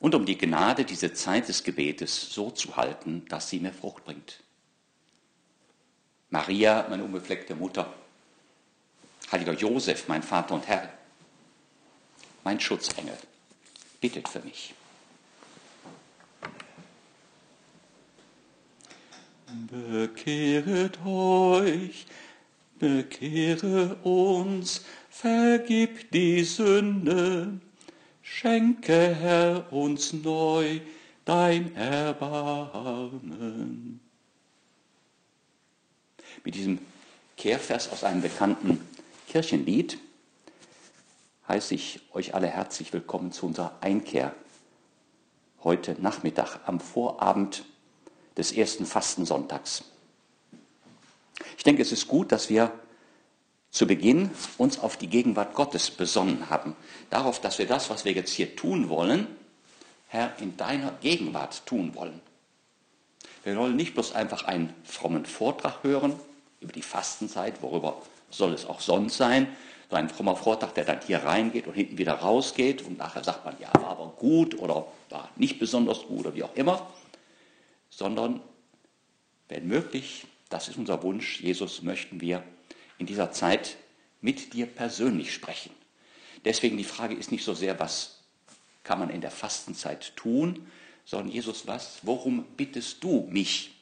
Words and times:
und 0.00 0.14
um 0.14 0.24
die 0.24 0.38
Gnade, 0.38 0.84
diese 0.84 1.12
Zeit 1.12 1.48
des 1.48 1.62
Gebetes 1.62 2.32
so 2.32 2.50
zu 2.50 2.76
halten, 2.76 3.26
dass 3.28 3.50
sie 3.50 3.60
mir 3.60 3.72
Frucht 3.72 4.04
bringt. 4.04 4.42
Maria, 6.30 6.86
meine 6.88 7.04
unbefleckte 7.04 7.54
Mutter, 7.54 7.92
heiliger 9.30 9.52
Josef, 9.52 10.08
mein 10.08 10.22
Vater 10.22 10.54
und 10.54 10.66
Herr, 10.66 10.88
mein 12.44 12.58
Schutzengel, 12.58 13.16
bittet 14.00 14.28
für 14.28 14.40
mich. 14.40 14.74
Bekehret 19.68 21.04
euch, 21.04 22.06
bekehre 22.78 23.96
uns, 23.96 24.84
vergib 25.10 26.10
die 26.12 26.44
Sünde, 26.44 27.60
schenke 28.32 29.14
Herr 29.16 29.72
uns 29.72 30.12
neu 30.12 30.80
dein 31.24 31.74
Erbarmen. 31.74 33.20
Mit 36.44 36.54
diesem 36.54 36.78
Kehrvers 37.36 37.90
aus 37.90 38.04
einem 38.04 38.22
bekannten 38.22 38.88
Kirchenlied 39.28 39.98
heiße 41.48 41.74
ich 41.74 42.00
euch 42.12 42.32
alle 42.34 42.46
herzlich 42.46 42.92
willkommen 42.92 43.32
zu 43.32 43.46
unserer 43.46 43.76
Einkehr 43.80 44.32
heute 45.64 45.96
Nachmittag 46.00 46.60
am 46.66 46.78
Vorabend 46.78 47.64
des 48.36 48.52
ersten 48.52 48.86
Fastensonntags. 48.86 49.82
Ich 51.58 51.64
denke, 51.64 51.82
es 51.82 51.90
ist 51.90 52.06
gut, 52.06 52.30
dass 52.30 52.48
wir 52.48 52.72
zu 53.70 53.86
Beginn 53.86 54.30
uns 54.58 54.78
auf 54.78 54.96
die 54.96 55.06
Gegenwart 55.06 55.54
Gottes 55.54 55.90
besonnen 55.90 56.50
haben. 56.50 56.74
Darauf, 57.08 57.40
dass 57.40 57.58
wir 57.58 57.66
das, 57.66 57.90
was 57.90 58.04
wir 58.04 58.12
jetzt 58.12 58.32
hier 58.32 58.56
tun 58.56 58.88
wollen, 58.88 59.26
Herr, 60.08 60.32
in 60.40 60.56
deiner 60.56 60.92
Gegenwart 61.00 61.64
tun 61.66 61.94
wollen. 61.94 62.20
Wir 63.44 63.56
wollen 63.56 63.76
nicht 63.76 63.94
bloß 63.94 64.12
einfach 64.14 64.44
einen 64.44 64.74
frommen 64.84 65.24
Vortrag 65.24 65.82
hören 65.82 66.14
über 66.60 66.72
die 66.72 66.82
Fastenzeit, 66.82 67.62
worüber 67.62 68.02
soll 68.28 68.52
es 68.52 68.66
auch 68.66 68.80
sonst 68.80 69.16
sein, 69.16 69.48
so 69.88 69.96
ein 69.96 70.08
frommer 70.08 70.36
Vortrag, 70.36 70.74
der 70.74 70.84
dann 70.84 71.00
hier 71.06 71.18
reingeht 71.18 71.66
und 71.66 71.74
hinten 71.74 71.98
wieder 71.98 72.14
rausgeht 72.14 72.82
und 72.82 72.98
nachher 72.98 73.24
sagt 73.24 73.44
man, 73.44 73.56
ja, 73.60 73.70
war 73.74 73.88
aber 73.88 74.08
gut 74.16 74.58
oder 74.58 74.86
war 75.08 75.28
nicht 75.36 75.58
besonders 75.58 76.02
gut 76.02 76.20
oder 76.20 76.34
wie 76.34 76.44
auch 76.44 76.54
immer, 76.54 76.86
sondern 77.88 78.40
wenn 79.48 79.66
möglich, 79.66 80.26
das 80.48 80.68
ist 80.68 80.76
unser 80.76 81.02
Wunsch, 81.02 81.40
Jesus 81.40 81.82
möchten 81.82 82.20
wir 82.20 82.44
in 83.00 83.06
dieser 83.06 83.32
Zeit 83.32 83.78
mit 84.20 84.52
dir 84.52 84.66
persönlich 84.66 85.32
sprechen. 85.32 85.72
Deswegen 86.44 86.76
die 86.76 86.84
Frage 86.84 87.14
ist 87.14 87.32
nicht 87.32 87.44
so 87.44 87.54
sehr, 87.54 87.80
was 87.80 88.20
kann 88.84 88.98
man 88.98 89.08
in 89.08 89.22
der 89.22 89.30
Fastenzeit 89.30 90.14
tun, 90.16 90.70
sondern 91.06 91.30
Jesus, 91.32 91.66
was, 91.66 92.00
worum 92.02 92.44
bittest 92.56 93.02
du 93.02 93.26
mich 93.30 93.74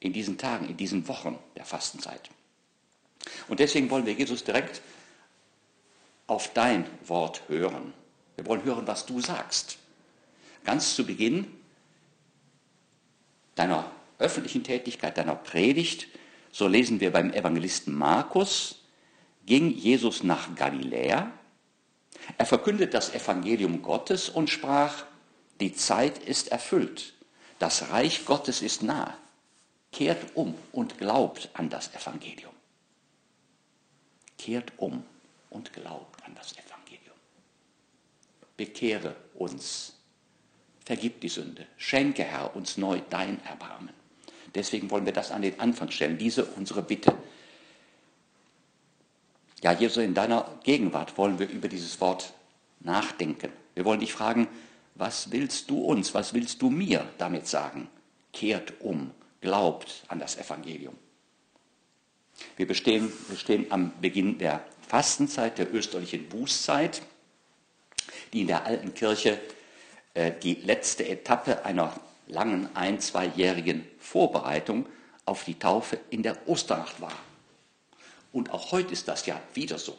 in 0.00 0.14
diesen 0.14 0.38
Tagen, 0.38 0.68
in 0.68 0.76
diesen 0.76 1.06
Wochen 1.06 1.38
der 1.54 1.66
Fastenzeit? 1.66 2.30
Und 3.48 3.60
deswegen 3.60 3.90
wollen 3.90 4.06
wir 4.06 4.14
Jesus 4.14 4.42
direkt 4.42 4.80
auf 6.26 6.52
dein 6.54 6.86
Wort 7.06 7.42
hören. 7.48 7.92
Wir 8.36 8.46
wollen 8.46 8.64
hören, 8.64 8.86
was 8.86 9.04
du 9.04 9.20
sagst. 9.20 9.76
Ganz 10.64 10.94
zu 10.94 11.04
Beginn 11.04 11.46
deiner 13.54 13.90
öffentlichen 14.18 14.64
Tätigkeit, 14.64 15.18
deiner 15.18 15.36
Predigt, 15.36 16.08
so 16.54 16.68
lesen 16.68 17.00
wir 17.00 17.10
beim 17.10 17.32
Evangelisten 17.32 17.92
Markus, 17.92 18.84
ging 19.44 19.72
Jesus 19.72 20.22
nach 20.22 20.54
Galiläa. 20.54 21.32
Er 22.38 22.46
verkündet 22.46 22.94
das 22.94 23.12
Evangelium 23.12 23.82
Gottes 23.82 24.28
und 24.28 24.48
sprach, 24.48 25.04
die 25.60 25.74
Zeit 25.74 26.18
ist 26.18 26.52
erfüllt, 26.52 27.14
das 27.58 27.90
Reich 27.90 28.24
Gottes 28.24 28.62
ist 28.62 28.84
nahe. 28.84 29.12
Kehrt 29.90 30.36
um 30.36 30.54
und 30.70 30.96
glaubt 30.96 31.50
an 31.54 31.70
das 31.70 31.92
Evangelium. 31.92 32.54
Kehrt 34.38 34.72
um 34.76 35.04
und 35.50 35.72
glaubt 35.72 36.24
an 36.24 36.36
das 36.36 36.52
Evangelium. 36.52 37.16
Bekehre 38.56 39.16
uns, 39.34 39.94
vergib 40.84 41.20
die 41.20 41.28
Sünde, 41.28 41.66
schenke 41.78 42.22
Herr 42.22 42.54
uns 42.54 42.76
neu 42.76 43.00
dein 43.10 43.44
Erbarmen. 43.44 44.03
Deswegen 44.54 44.90
wollen 44.90 45.06
wir 45.06 45.12
das 45.12 45.30
an 45.30 45.42
den 45.42 45.58
Anfang 45.58 45.90
stellen, 45.90 46.18
diese 46.18 46.44
unsere 46.44 46.82
Bitte. 46.82 47.16
Ja, 49.62 49.72
Jesus, 49.72 50.02
in 50.02 50.14
deiner 50.14 50.58
Gegenwart 50.62 51.16
wollen 51.16 51.38
wir 51.38 51.48
über 51.48 51.68
dieses 51.68 52.00
Wort 52.00 52.34
nachdenken. 52.80 53.50
Wir 53.74 53.84
wollen 53.84 54.00
dich 54.00 54.12
fragen, 54.12 54.46
was 54.94 55.32
willst 55.32 55.70
du 55.70 55.80
uns, 55.80 56.14
was 56.14 56.34
willst 56.34 56.62
du 56.62 56.70
mir 56.70 57.08
damit 57.18 57.48
sagen? 57.48 57.88
Kehrt 58.32 58.74
um, 58.80 59.10
glaubt 59.40 60.04
an 60.08 60.18
das 60.18 60.36
Evangelium. 60.36 60.94
Wir, 62.56 62.66
bestehen, 62.66 63.12
wir 63.28 63.36
stehen 63.36 63.66
am 63.70 63.92
Beginn 64.00 64.38
der 64.38 64.64
Fastenzeit, 64.86 65.58
der 65.58 65.72
österlichen 65.72 66.28
Bußzeit, 66.28 67.02
die 68.32 68.42
in 68.42 68.46
der 68.48 68.66
alten 68.66 68.94
Kirche 68.94 69.40
äh, 70.14 70.32
die 70.42 70.54
letzte 70.54 71.08
Etappe 71.08 71.64
einer 71.64 71.98
langen 72.26 72.68
ein-, 72.74 73.00
zweijährigen 73.00 73.86
Vorbereitung 73.98 74.86
auf 75.24 75.44
die 75.44 75.58
Taufe 75.58 75.98
in 76.10 76.22
der 76.22 76.48
Osternacht 76.48 77.00
war. 77.00 77.12
Und 78.32 78.50
auch 78.52 78.72
heute 78.72 78.92
ist 78.92 79.08
das 79.08 79.26
ja 79.26 79.40
wieder 79.54 79.78
so. 79.78 79.96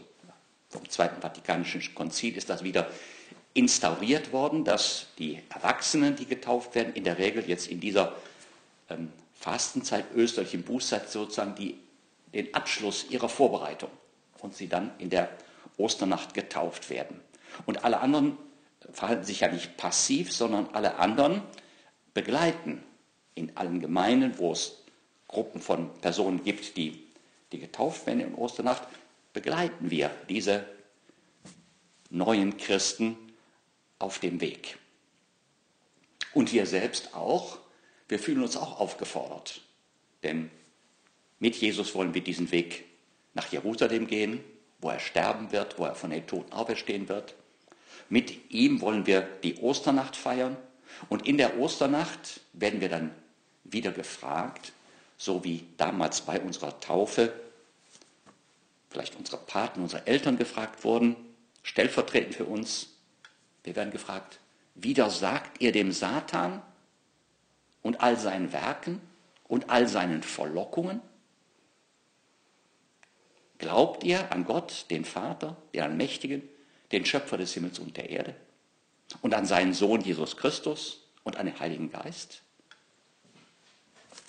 Vom 0.69 0.87
Zweiten 0.89 1.21
Vatikanischen 1.21 1.95
Konzil 1.95 2.35
ist 2.35 2.49
das 2.49 2.63
wieder 2.63 2.89
instauriert 3.53 4.33
worden, 4.33 4.65
dass 4.65 5.07
die 5.17 5.41
Erwachsenen, 5.49 6.15
die 6.15 6.25
getauft 6.25 6.75
werden, 6.75 6.93
in 6.93 7.05
der 7.05 7.17
Regel 7.17 7.47
jetzt 7.47 7.67
in 7.67 7.79
dieser 7.79 8.13
ähm, 8.89 9.11
Fastenzeit, 9.39 10.05
österlichen 10.13 10.63
Bußzeit 10.63 11.09
sozusagen 11.09 11.55
die, 11.55 11.77
den 12.33 12.53
Abschluss 12.53 13.05
ihrer 13.09 13.29
Vorbereitung 13.29 13.89
und 14.41 14.53
sie 14.53 14.67
dann 14.67 14.91
in 14.97 15.09
der 15.09 15.29
Osternacht 15.77 16.33
getauft 16.33 16.89
werden. 16.89 17.21
Und 17.65 17.85
alle 17.85 17.99
anderen 18.01 18.37
verhalten 18.91 19.23
sich 19.23 19.39
ja 19.39 19.47
nicht 19.47 19.77
passiv, 19.77 20.33
sondern 20.33 20.67
alle 20.73 20.95
anderen 20.95 21.41
begleiten 22.15 22.81
in 23.35 23.55
allen 23.55 23.79
Gemeinden, 23.79 24.39
wo 24.39 24.53
es 24.53 24.81
Gruppen 25.27 25.61
von 25.61 25.93
Personen 25.99 26.43
gibt, 26.43 26.75
die, 26.77 27.03
die 27.51 27.59
getauft 27.59 28.07
werden 28.07 28.21
in 28.21 28.33
Osternacht, 28.33 28.87
begleiten 29.33 29.91
wir 29.91 30.09
diese 30.29 30.65
neuen 32.09 32.57
Christen 32.57 33.17
auf 33.99 34.19
dem 34.19 34.39
Weg. 34.41 34.77
Und 36.33 36.53
wir 36.53 36.65
selbst 36.65 37.13
auch, 37.13 37.59
wir 38.07 38.17
fühlen 38.17 38.41
uns 38.41 38.55
auch 38.55 38.79
aufgefordert. 38.79 39.61
Denn 40.23 40.49
mit 41.39 41.55
Jesus 41.57 41.93
wollen 41.95 42.13
wir 42.13 42.23
diesen 42.23 42.51
Weg 42.51 42.85
nach 43.33 43.51
Jerusalem 43.51 44.07
gehen, 44.07 44.41
wo 44.79 44.89
er 44.89 44.99
sterben 44.99 45.51
wird, 45.51 45.77
wo 45.79 45.85
er 45.85 45.95
von 45.95 46.11
den 46.11 46.25
Toten 46.25 46.53
auferstehen 46.53 47.09
wird. 47.09 47.35
Mit 48.07 48.51
ihm 48.51 48.79
wollen 48.79 49.05
wir 49.05 49.21
die 49.43 49.55
Osternacht 49.57 50.15
feiern 50.15 50.55
und 51.09 51.27
in 51.27 51.37
der 51.37 51.57
Osternacht 51.57 52.41
werden 52.53 52.81
wir 52.81 52.89
dann 52.89 53.11
wieder 53.63 53.91
gefragt, 53.91 54.73
so 55.17 55.43
wie 55.43 55.65
damals 55.77 56.21
bei 56.21 56.39
unserer 56.39 56.79
Taufe, 56.79 57.33
vielleicht 58.89 59.15
unsere 59.15 59.37
Paten, 59.37 59.81
unsere 59.81 60.07
Eltern 60.07 60.37
gefragt 60.37 60.83
wurden, 60.83 61.15
stellvertretend 61.63 62.35
für 62.35 62.45
uns. 62.45 62.89
Wir 63.63 63.75
werden 63.75 63.91
gefragt, 63.91 64.39
wieder 64.75 65.09
sagt 65.09 65.61
ihr 65.61 65.71
dem 65.71 65.91
Satan 65.91 66.61
und 67.81 68.01
all 68.01 68.17
seinen 68.17 68.51
Werken 68.53 69.01
und 69.47 69.69
all 69.69 69.87
seinen 69.87 70.23
Verlockungen? 70.23 71.01
Glaubt 73.57 74.03
ihr 74.03 74.31
an 74.31 74.43
Gott, 74.43 74.85
den 74.89 75.05
Vater, 75.05 75.55
den 75.73 75.81
Allmächtigen, 75.81 76.43
den 76.91 77.05
Schöpfer 77.05 77.37
des 77.37 77.53
Himmels 77.53 77.79
und 77.79 77.95
der 77.95 78.09
Erde? 78.09 78.35
Und 79.21 79.33
an 79.33 79.45
seinen 79.45 79.73
Sohn 79.73 80.01
Jesus 80.01 80.37
Christus 80.37 81.01
und 81.23 81.37
an 81.37 81.45
den 81.45 81.59
Heiligen 81.59 81.91
Geist? 81.91 82.41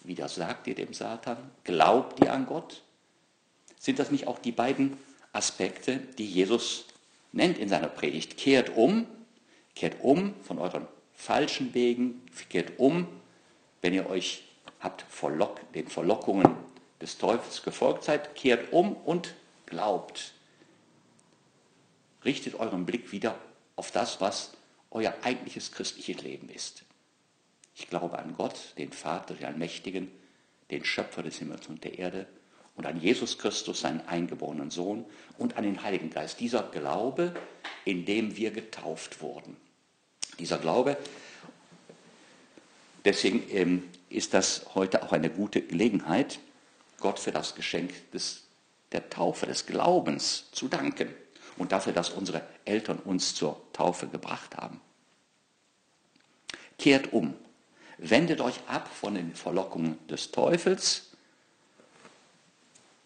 Wieder 0.05 0.29
sagt 0.29 0.67
ihr 0.67 0.75
dem 0.75 0.93
Satan, 0.93 1.51
glaubt 1.65 2.21
ihr 2.21 2.33
an 2.33 2.47
Gott? 2.47 2.83
Sind 3.79 3.99
das 3.99 4.11
nicht 4.11 4.27
auch 4.27 4.39
die 4.39 4.53
beiden 4.53 4.97
Aspekte, 5.33 5.99
die 6.19 6.27
Jesus 6.27 6.87
nennt 7.33 7.59
in 7.59 7.69
seiner 7.69 7.89
Predigt? 7.89 8.37
Kehrt 8.37 8.77
um, 8.77 9.07
kehrt 9.75 9.97
um 10.01 10.35
von 10.43 10.59
euren 10.59 10.87
falschen 11.15 11.75
Wegen, 11.75 12.23
kehrt 12.49 12.79
um, 12.79 13.09
wenn 13.83 13.95
ihr 13.95 14.09
euch 14.09 14.45
habt 14.81 15.03
Verlock, 15.09 15.61
den 15.73 15.89
Verlockungen 15.89 16.55
des 17.01 17.19
Teufels 17.19 17.63
gefolgt 17.63 18.05
seid, 18.05 18.35
kehrt 18.35 18.73
um 18.73 18.95
und 18.95 19.35
glaubt. 19.67 20.33
Richtet 22.25 22.55
euren 22.55 22.87
Blick 22.87 23.13
wieder 23.13 23.39
auf 23.77 23.91
das, 23.91 24.21
was 24.21 24.56
euer 24.91 25.15
eigentliches 25.23 25.73
christliches 25.73 26.23
Leben 26.23 26.49
ist. 26.49 26.85
Ich 27.75 27.89
glaube 27.89 28.19
an 28.19 28.35
Gott, 28.37 28.75
den 28.79 28.93
Vater, 28.93 29.35
den 29.35 29.47
Allmächtigen, 29.47 30.11
den 30.71 30.85
Schöpfer 30.85 31.23
des 31.23 31.39
Himmels 31.39 31.67
und 31.69 31.85
der 31.85 31.99
Erde 31.99 32.27
und 32.77 32.87
an 32.87 33.01
Jesus 33.01 33.39
Christus, 33.39 33.81
seinen 33.81 34.01
eingeborenen 34.07 34.71
Sohn 34.71 35.05
und 35.39 35.57
an 35.57 35.65
den 35.65 35.83
Heiligen 35.83 36.11
Geist. 36.11 36.41
Dieser 36.41 36.63
Glaube, 36.63 37.35
in 37.85 38.05
dem 38.05 38.37
wir 38.37 38.51
getauft 38.51 39.21
wurden. 39.21 39.57
Dieser 40.39 40.59
Glaube, 40.59 40.97
deswegen 43.05 43.43
ähm, 43.51 43.85
ist 44.11 44.35
das 44.35 44.75
heute 44.75 45.03
auch 45.03 45.13
eine 45.13 45.31
gute 45.31 45.63
Gelegenheit, 45.63 46.39
Gott 47.01 47.19
für 47.19 47.33
das 47.33 47.55
Geschenk 47.55 47.93
des, 48.13 48.45
der 48.93 49.09
Taufe, 49.11 49.47
des 49.47 49.67
Glaubens 49.67 50.51
zu 50.53 50.69
danken 50.69 51.15
und 51.57 51.73
dafür, 51.73 51.93
dass 51.93 52.11
unsere 52.11 52.43
Eltern 52.67 52.99
uns 52.99 53.35
zur 53.35 53.61
Taufe 53.73 54.09
gebracht 54.09 54.57
haben. 54.57 54.81
Kehrt 56.79 57.13
um, 57.13 57.35
wendet 57.99 58.41
euch 58.41 58.61
ab 58.67 58.89
von 58.89 59.15
den 59.15 59.35
Verlockungen 59.35 60.05
des 60.09 60.31
Teufels 60.31 61.11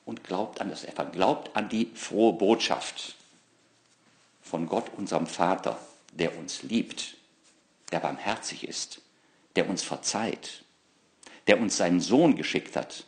und 0.05 0.25
glaubt 0.25 0.61
an 0.61 0.71
das 0.71 0.85
Evangelium, 0.85 1.13
glaubt 1.13 1.57
an 1.57 1.69
die 1.69 1.91
frohe 1.95 2.33
Botschaft 2.33 3.15
von 4.43 4.67
Gott, 4.67 4.91
unserem 4.97 5.27
Vater, 5.27 5.79
der 6.13 6.37
uns 6.37 6.63
liebt, 6.63 7.17
der 7.93 8.01
barmherzig 8.01 8.67
ist, 8.67 9.01
der 9.55 9.69
uns 9.69 9.83
verzeiht, 9.83 10.65
der 11.47 11.61
uns 11.61 11.77
seinen 11.77 12.01
Sohn 12.01 12.35
geschickt 12.35 12.75
hat 12.75 13.05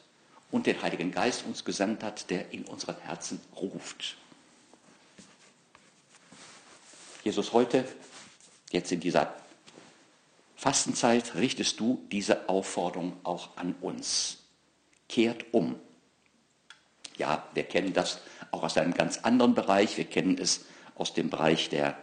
und 0.53 0.67
den 0.67 0.81
Heiligen 0.83 1.11
Geist 1.11 1.45
uns 1.45 1.65
gesandt 1.65 2.05
hat, 2.05 2.31
der 2.31 2.53
in 2.53 2.65
unseren 2.65 2.99
Herzen 2.99 3.41
ruft. 3.57 4.17
Jesus, 7.25 7.53
heute, 7.53 7.85
jetzt 8.73 8.91
in 8.91 8.99
dieser 8.99 9.33
Fastenzeit, 10.57 11.37
richtest 11.37 11.79
du 11.79 12.05
diese 12.11 12.49
Aufforderung 12.49 13.17
auch 13.23 13.57
an 13.57 13.77
uns. 13.81 14.39
Kehrt 15.09 15.45
um. 15.53 15.77
Ja, 17.17 17.47
wir 17.55 17.63
kennen 17.63 17.93
das 17.93 18.21
auch 18.51 18.65
aus 18.65 18.77
einem 18.77 18.95
ganz 18.95 19.19
anderen 19.19 19.55
Bereich. 19.55 19.97
Wir 19.97 20.05
kennen 20.05 20.37
es 20.37 20.65
aus 20.97 21.15
dem 21.15 21.31
Bereich 21.31 21.69
der, 21.69 21.97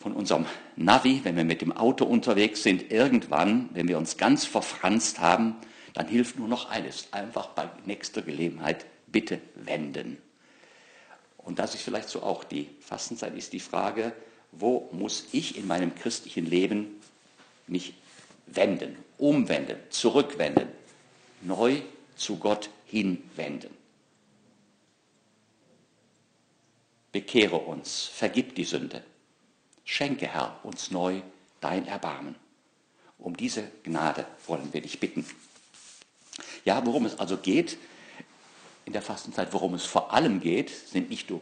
von 0.00 0.14
unserem 0.14 0.46
Navi, 0.74 1.20
wenn 1.22 1.36
wir 1.36 1.44
mit 1.44 1.60
dem 1.60 1.70
Auto 1.72 2.04
unterwegs 2.04 2.64
sind. 2.64 2.90
Irgendwann, 2.90 3.68
wenn 3.72 3.86
wir 3.86 3.98
uns 3.98 4.16
ganz 4.16 4.44
verfranst 4.44 5.20
haben, 5.20 5.54
dann 5.94 6.08
hilft 6.08 6.38
nur 6.38 6.48
noch 6.48 6.70
eines. 6.70 7.12
Einfach 7.12 7.48
bei 7.50 7.68
nächster 7.84 8.22
Gelegenheit 8.22 8.84
bitte 9.06 9.40
wenden. 9.54 10.18
Und 11.46 11.60
das 11.60 11.76
ist 11.76 11.82
vielleicht 11.82 12.08
so 12.08 12.24
auch 12.24 12.42
die 12.42 12.68
Fastenzeit, 12.80 13.36
ist 13.36 13.52
die 13.52 13.60
Frage, 13.60 14.12
wo 14.50 14.88
muss 14.90 15.26
ich 15.30 15.56
in 15.56 15.68
meinem 15.68 15.94
christlichen 15.94 16.44
Leben 16.44 17.00
mich 17.68 17.94
wenden, 18.46 18.96
umwenden, 19.16 19.78
zurückwenden, 19.90 20.68
neu 21.42 21.82
zu 22.16 22.38
Gott 22.38 22.68
hinwenden. 22.86 23.70
Bekehre 27.12 27.56
uns, 27.56 28.06
vergib 28.06 28.56
die 28.56 28.64
Sünde, 28.64 29.04
schenke, 29.84 30.26
Herr, 30.26 30.58
uns 30.64 30.90
neu 30.90 31.22
dein 31.60 31.86
Erbarmen. 31.86 32.34
Um 33.18 33.36
diese 33.36 33.70
Gnade 33.84 34.26
wollen 34.48 34.72
wir 34.72 34.80
dich 34.80 34.98
bitten. 34.98 35.24
Ja, 36.64 36.84
worum 36.84 37.06
es 37.06 37.20
also 37.20 37.36
geht, 37.36 37.78
in 38.86 38.92
der 38.92 39.02
Fastenzeit, 39.02 39.52
worum 39.52 39.74
es 39.74 39.84
vor 39.84 40.14
allem 40.14 40.40
geht, 40.40 40.70
sind 40.70 41.10
nicht 41.10 41.28
nur 41.28 41.40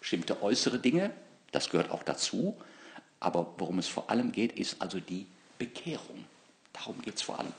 bestimmte 0.00 0.42
äußere 0.42 0.78
Dinge, 0.78 1.12
das 1.52 1.70
gehört 1.70 1.90
auch 1.90 2.02
dazu, 2.02 2.56
aber 3.20 3.54
worum 3.58 3.78
es 3.78 3.86
vor 3.86 4.10
allem 4.10 4.32
geht, 4.32 4.52
ist 4.52 4.80
also 4.80 4.98
die 4.98 5.26
Bekehrung. 5.58 6.24
Darum 6.72 7.00
geht 7.02 7.16
es 7.16 7.22
vor 7.22 7.38
allem. 7.38 7.52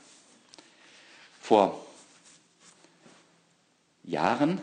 Vor 1.40 1.86
Jahren, 4.02 4.60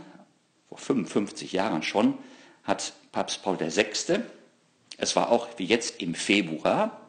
vor 0.67 0.77
55 0.77 1.53
Jahren 1.53 1.81
schon, 1.81 2.17
hat 2.65 2.93
Papst 3.13 3.41
Paul 3.41 3.59
VI., 3.59 4.19
es 4.97 5.15
war 5.15 5.31
auch 5.31 5.47
wie 5.57 5.65
jetzt 5.65 6.01
im 6.01 6.13
Februar, 6.13 6.99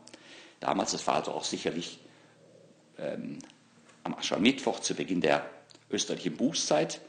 damals, 0.61 0.93
es 0.93 1.05
war 1.09 1.17
also 1.17 1.33
auch 1.33 1.43
sicherlich 1.43 1.99
ähm, 2.99 3.41
am 4.05 4.15
Aschermittwoch 4.15 4.79
zu 4.79 4.95
Beginn 4.95 5.21
der 5.21 5.45
österreichischen 5.91 6.37
Bußzeit, 6.37 7.01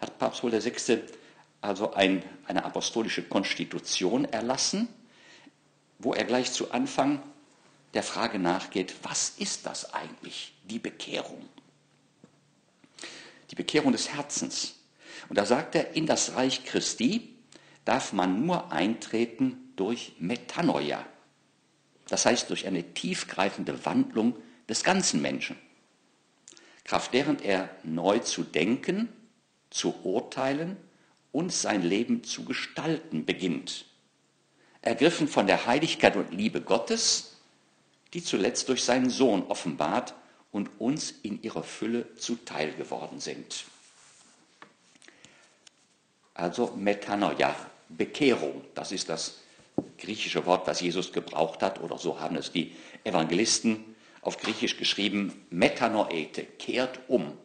hat 0.00 0.18
Papst 0.18 0.40
Paul 0.40 0.52
VI. 0.52 1.02
also 1.60 1.94
ein, 1.94 2.22
eine 2.46 2.64
apostolische 2.64 3.22
Konstitution 3.22 4.24
erlassen, 4.24 4.88
wo 5.98 6.12
er 6.12 6.24
gleich 6.24 6.52
zu 6.52 6.70
Anfang 6.72 7.22
der 7.94 8.02
Frage 8.02 8.38
nachgeht, 8.38 8.94
was 9.02 9.30
ist 9.38 9.66
das 9.66 9.94
eigentlich, 9.94 10.52
die 10.64 10.78
Bekehrung? 10.78 11.48
Die 13.50 13.54
Bekehrung 13.54 13.92
des 13.92 14.10
Herzens. 14.10 14.74
Und 15.28 15.38
da 15.38 15.46
sagt 15.46 15.74
er, 15.74 15.94
in 15.94 16.06
das 16.06 16.34
Reich 16.34 16.64
Christi 16.64 17.34
darf 17.84 18.12
man 18.12 18.44
nur 18.44 18.72
eintreten 18.72 19.72
durch 19.76 20.12
Metanoia. 20.18 21.04
Das 22.08 22.26
heißt 22.26 22.50
durch 22.50 22.66
eine 22.66 22.82
tiefgreifende 22.94 23.84
Wandlung 23.84 24.36
des 24.68 24.84
ganzen 24.84 25.22
Menschen. 25.22 25.56
Kraft 26.84 27.14
deren 27.14 27.40
er 27.40 27.70
neu 27.82 28.18
zu 28.20 28.44
denken 28.44 29.08
zu 29.70 29.94
urteilen 30.04 30.76
und 31.32 31.52
sein 31.52 31.82
Leben 31.82 32.24
zu 32.24 32.44
gestalten 32.44 33.24
beginnt. 33.24 33.86
Ergriffen 34.82 35.28
von 35.28 35.46
der 35.46 35.66
Heiligkeit 35.66 36.16
und 36.16 36.32
Liebe 36.32 36.60
Gottes, 36.60 37.36
die 38.14 38.22
zuletzt 38.22 38.68
durch 38.68 38.84
seinen 38.84 39.10
Sohn 39.10 39.42
offenbart 39.48 40.14
und 40.52 40.70
uns 40.78 41.10
in 41.22 41.42
ihrer 41.42 41.62
Fülle 41.62 42.14
zuteil 42.16 42.72
geworden 42.72 43.20
sind. 43.20 43.64
Also 46.34 46.72
Metanoia, 46.76 47.54
Bekehrung, 47.88 48.62
das 48.74 48.92
ist 48.92 49.08
das 49.08 49.38
griechische 49.98 50.46
Wort, 50.46 50.66
was 50.66 50.80
Jesus 50.80 51.12
gebraucht 51.12 51.62
hat, 51.62 51.80
oder 51.82 51.98
so 51.98 52.20
haben 52.20 52.36
es 52.36 52.52
die 52.52 52.74
Evangelisten 53.04 53.96
auf 54.20 54.38
Griechisch 54.38 54.76
geschrieben, 54.76 55.46
Metanoete, 55.50 56.44
kehrt 56.44 57.00
um. 57.08 57.36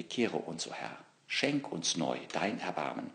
Bekehre 0.00 0.38
uns, 0.38 0.66
o 0.66 0.72
Herr, 0.72 0.96
schenk 1.26 1.70
uns 1.70 1.98
neu 1.98 2.16
dein 2.32 2.58
Erbarmen. 2.58 3.10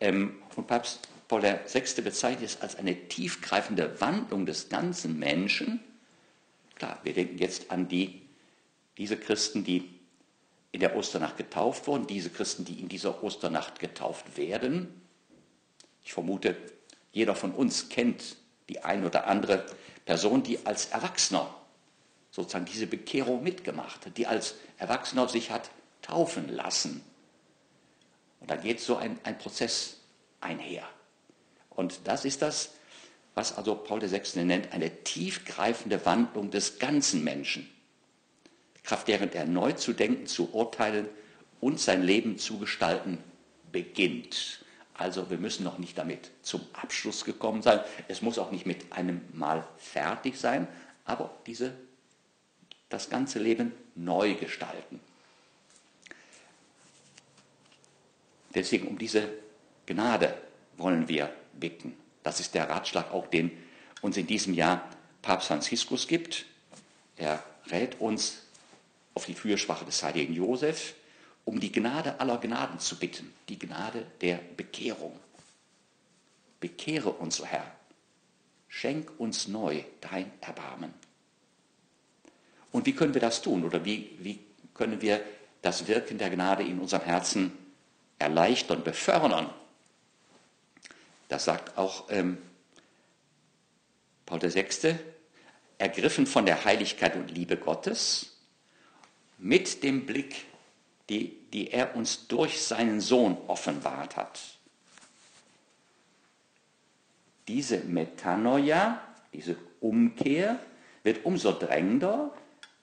Ähm, 0.00 0.42
und 0.56 0.66
Papst 0.66 1.06
Paul 1.28 1.42
VI. 1.42 2.00
bezeichnet 2.00 2.48
es 2.48 2.62
als 2.62 2.76
eine 2.76 3.06
tiefgreifende 3.08 4.00
Wandlung 4.00 4.46
des 4.46 4.70
ganzen 4.70 5.18
Menschen. 5.18 5.80
Klar, 6.74 6.98
wir 7.02 7.12
denken 7.12 7.36
jetzt 7.36 7.70
an 7.70 7.86
die, 7.86 8.22
diese 8.96 9.18
Christen, 9.18 9.62
die 9.62 9.90
in 10.70 10.80
der 10.80 10.96
Osternacht 10.96 11.36
getauft 11.36 11.86
wurden, 11.86 12.06
diese 12.06 12.30
Christen, 12.30 12.64
die 12.64 12.80
in 12.80 12.88
dieser 12.88 13.22
Osternacht 13.22 13.78
getauft 13.78 14.38
werden. 14.38 15.02
Ich 16.02 16.14
vermute, 16.14 16.56
jeder 17.12 17.34
von 17.34 17.52
uns 17.52 17.90
kennt 17.90 18.38
die 18.70 18.82
ein 18.82 19.04
oder 19.04 19.26
andere 19.26 19.66
Person, 20.06 20.42
die 20.42 20.64
als 20.64 20.86
Erwachsener 20.86 21.54
sozusagen 22.30 22.64
diese 22.64 22.86
Bekehrung 22.86 23.42
mitgemacht 23.42 24.06
hat, 24.06 24.16
die 24.16 24.26
als 24.26 24.54
Erwachsener 24.78 25.28
sich 25.28 25.50
hat 25.50 25.68
taufen 26.02 26.48
lassen. 26.48 27.02
Und 28.40 28.50
da 28.50 28.56
geht 28.56 28.80
so 28.80 28.96
ein, 28.96 29.18
ein 29.24 29.38
Prozess 29.38 29.98
einher. 30.40 30.86
Und 31.70 32.00
das 32.04 32.24
ist 32.24 32.42
das, 32.42 32.72
was 33.34 33.56
also 33.56 33.74
Paul 33.74 34.02
VI. 34.02 34.44
nennt, 34.44 34.72
eine 34.72 35.04
tiefgreifende 35.04 36.04
Wandlung 36.04 36.50
des 36.50 36.78
ganzen 36.78 37.24
Menschen. 37.24 37.68
Kraft 38.82 39.08
deren 39.08 39.32
er 39.32 39.46
neu 39.46 39.72
zu 39.72 39.92
denken, 39.92 40.26
zu 40.26 40.52
urteilen 40.52 41.08
und 41.60 41.80
sein 41.80 42.02
Leben 42.02 42.38
zu 42.38 42.58
gestalten 42.58 43.18
beginnt. 43.70 44.64
Also 44.94 45.30
wir 45.30 45.38
müssen 45.38 45.64
noch 45.64 45.78
nicht 45.78 45.96
damit 45.96 46.30
zum 46.42 46.60
Abschluss 46.74 47.24
gekommen 47.24 47.62
sein. 47.62 47.80
Es 48.08 48.22
muss 48.22 48.38
auch 48.38 48.50
nicht 48.50 48.66
mit 48.66 48.92
einem 48.92 49.22
Mal 49.32 49.66
fertig 49.78 50.38
sein, 50.38 50.68
aber 51.04 51.30
diese, 51.46 51.72
das 52.88 53.08
ganze 53.08 53.38
Leben 53.38 53.72
neu 53.94 54.34
gestalten. 54.34 55.00
Deswegen 58.54 58.88
um 58.88 58.98
diese 58.98 59.28
Gnade 59.86 60.36
wollen 60.76 61.08
wir 61.08 61.32
bitten. 61.54 61.94
Das 62.22 62.40
ist 62.40 62.54
der 62.54 62.68
Ratschlag 62.68 63.12
auch, 63.12 63.26
den 63.26 63.50
uns 64.00 64.16
in 64.16 64.26
diesem 64.26 64.54
Jahr 64.54 64.88
Papst 65.22 65.48
Franziskus 65.48 66.06
gibt. 66.06 66.46
Er 67.16 67.42
rät 67.70 68.00
uns 68.00 68.42
auf 69.14 69.26
die 69.26 69.34
Fürsprache 69.34 69.84
des 69.84 70.02
heiligen 70.02 70.34
Josef, 70.34 70.94
um 71.44 71.60
die 71.60 71.72
Gnade 71.72 72.20
aller 72.20 72.38
Gnaden 72.38 72.78
zu 72.78 72.98
bitten, 72.98 73.32
die 73.48 73.58
Gnade 73.58 74.06
der 74.20 74.40
Bekehrung. 74.56 75.18
Bekehre 76.60 77.10
uns, 77.10 77.40
o 77.40 77.44
Herr, 77.44 77.70
schenk 78.68 79.10
uns 79.18 79.48
neu 79.48 79.82
dein 80.00 80.30
Erbarmen. 80.40 80.94
Und 82.70 82.86
wie 82.86 82.94
können 82.94 83.14
wir 83.14 83.20
das 83.20 83.42
tun? 83.42 83.64
Oder 83.64 83.84
wie, 83.84 84.16
wie 84.20 84.38
können 84.72 85.02
wir 85.02 85.22
das 85.60 85.86
Wirken 85.88 86.18
der 86.18 86.30
Gnade 86.30 86.62
in 86.62 86.78
unserem 86.78 87.04
Herzen 87.04 87.52
erleichtern, 88.22 88.82
befördern? 88.82 89.50
Das 91.28 91.44
sagt 91.44 91.76
auch 91.76 92.10
ähm, 92.10 92.38
Paul 94.26 94.42
VI., 94.42 94.96
ergriffen 95.78 96.26
von 96.26 96.46
der 96.46 96.64
Heiligkeit 96.64 97.16
und 97.16 97.30
Liebe 97.30 97.56
Gottes, 97.56 98.36
mit 99.38 99.82
dem 99.82 100.06
Blick, 100.06 100.46
die, 101.08 101.36
die 101.52 101.72
er 101.72 101.96
uns 101.96 102.28
durch 102.28 102.62
seinen 102.62 103.00
Sohn 103.00 103.36
offenbart 103.48 104.16
hat. 104.16 104.40
Diese 107.48 107.78
Metanoia, 107.80 109.02
diese 109.32 109.56
Umkehr, 109.80 110.60
wird 111.02 111.24
umso 111.24 111.50
drängender, 111.52 112.32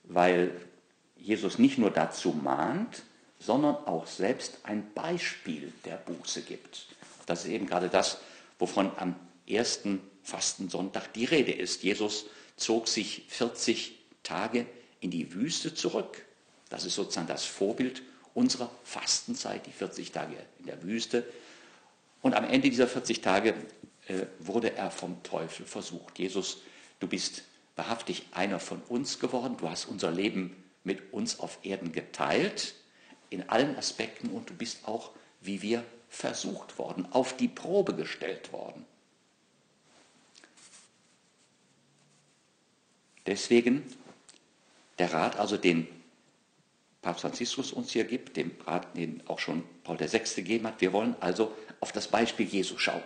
weil 0.04 0.52
Jesus 1.16 1.58
nicht 1.58 1.78
nur 1.78 1.92
dazu 1.92 2.32
mahnt, 2.32 3.04
sondern 3.40 3.76
auch 3.76 4.06
selbst 4.06 4.60
ein 4.64 4.94
Beispiel 4.94 5.72
der 5.86 5.96
Buße 5.96 6.42
gibt. 6.42 6.88
Das 7.26 7.46
ist 7.46 7.52
eben 7.52 7.68
gerade 7.68 7.90
das, 7.90 8.20
wovon 8.58 8.92
am 8.98 9.16
ersten 9.48 10.02
Fastensonntag 10.24 11.14
die 11.14 11.26
Rede 11.26 11.52
ist. 11.52 11.84
Jesus 11.84 12.26
zog 12.58 12.88
sich 12.88 13.24
40 13.30 13.98
Tage 14.24 14.66
in 15.00 15.12
die 15.12 15.34
Wüste 15.34 15.74
zurück. 15.74 16.26
Das 16.70 16.86
ist 16.86 16.96
sozusagen 16.96 17.28
das 17.28 17.46
Vorbild 17.46 18.04
unserer 18.34 18.70
Fastenzeit, 18.84 19.66
die 19.66 19.72
40 19.72 20.12
Tage 20.12 20.36
in 20.60 20.66
der 20.66 20.84
Wüste. 20.84 21.26
Und 22.22 22.36
am 22.36 22.44
Ende 22.44 22.70
dieser 22.70 22.88
40 22.88 23.22
Tage 23.22 23.56
äh, 24.08 24.26
wurde 24.40 24.76
er 24.76 24.92
vom 24.92 25.24
Teufel 25.24 25.66
versucht. 25.66 26.20
Jesus, 26.20 26.58
du 27.00 27.08
bist 27.08 27.44
wahrhaftig 27.76 28.26
einer 28.32 28.60
von 28.60 28.82
uns 28.90 29.20
geworden, 29.20 29.56
du 29.58 29.70
hast 29.70 29.86
unser 29.86 30.12
Leben 30.12 30.56
mit 30.84 31.14
uns 31.14 31.40
auf 31.40 31.60
Erden 31.64 31.92
geteilt, 31.92 32.76
in 33.30 33.50
allen 33.50 33.76
Aspekten, 33.76 34.30
und 34.30 34.50
du 34.50 34.54
bist 34.54 34.88
auch, 34.88 35.12
wie 35.42 35.62
wir, 35.62 35.84
versucht 36.10 36.78
worden, 36.78 37.08
auf 37.12 37.38
die 37.38 37.48
Probe 37.48 37.94
gestellt 37.94 38.52
worden. 38.52 38.86
Deswegen 43.26 43.84
der 44.98 45.14
Rat, 45.14 45.38
also 45.38 45.56
den 45.56 45.88
Papst 47.02 47.22
Franziskus 47.22 47.72
uns 47.72 47.92
hier 47.92 48.04
gibt, 48.04 48.36
den 48.36 48.52
Rat, 48.66 48.98
den 48.98 49.22
auch 49.28 49.40
schon 49.40 49.64
Paul 49.84 50.00
VI. 50.00 50.20
gegeben 50.36 50.68
hat, 50.68 50.82
wir 50.82 50.92
wollen 50.92 51.16
also 51.20 51.56
auf 51.80 51.92
das 51.92 52.08
Beispiel 52.08 52.48
Jesu 52.48 52.78
schauen. 52.78 53.04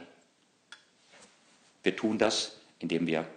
Wir 1.84 1.96
tun 1.96 2.18
das, 2.18 2.58
indem 2.80 3.06
wir 3.06 3.28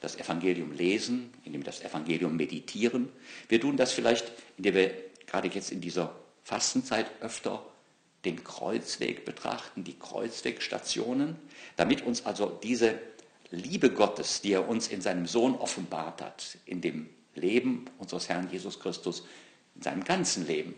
das 0.00 0.16
Evangelium 0.16 0.72
lesen, 0.72 1.32
indem 1.44 1.62
wir 1.62 1.66
das 1.66 1.82
Evangelium 1.82 2.36
meditieren. 2.36 3.08
Wir 3.48 3.60
tun 3.60 3.76
das 3.76 3.92
vielleicht, 3.92 4.30
indem 4.56 4.74
wir 4.74 4.94
gerade 5.28 5.48
jetzt 5.48 5.70
in 5.70 5.80
dieser 5.80 6.14
Fastenzeit 6.42 7.06
öfter 7.20 7.64
den 8.24 8.42
Kreuzweg 8.42 9.24
betrachten, 9.24 9.84
die 9.84 9.98
Kreuzwegstationen, 9.98 11.36
damit 11.76 12.02
uns 12.02 12.26
also 12.26 12.46
diese 12.62 12.98
Liebe 13.50 13.90
Gottes, 13.90 14.40
die 14.40 14.52
er 14.52 14.68
uns 14.68 14.88
in 14.88 15.00
seinem 15.00 15.26
Sohn 15.26 15.54
offenbart 15.54 16.20
hat, 16.20 16.58
in 16.66 16.80
dem 16.80 17.08
Leben 17.34 17.86
unseres 17.98 18.28
Herrn 18.28 18.50
Jesus 18.50 18.80
Christus, 18.80 19.24
in 19.76 19.82
seinem 19.82 20.04
ganzen 20.04 20.46
Leben, 20.46 20.74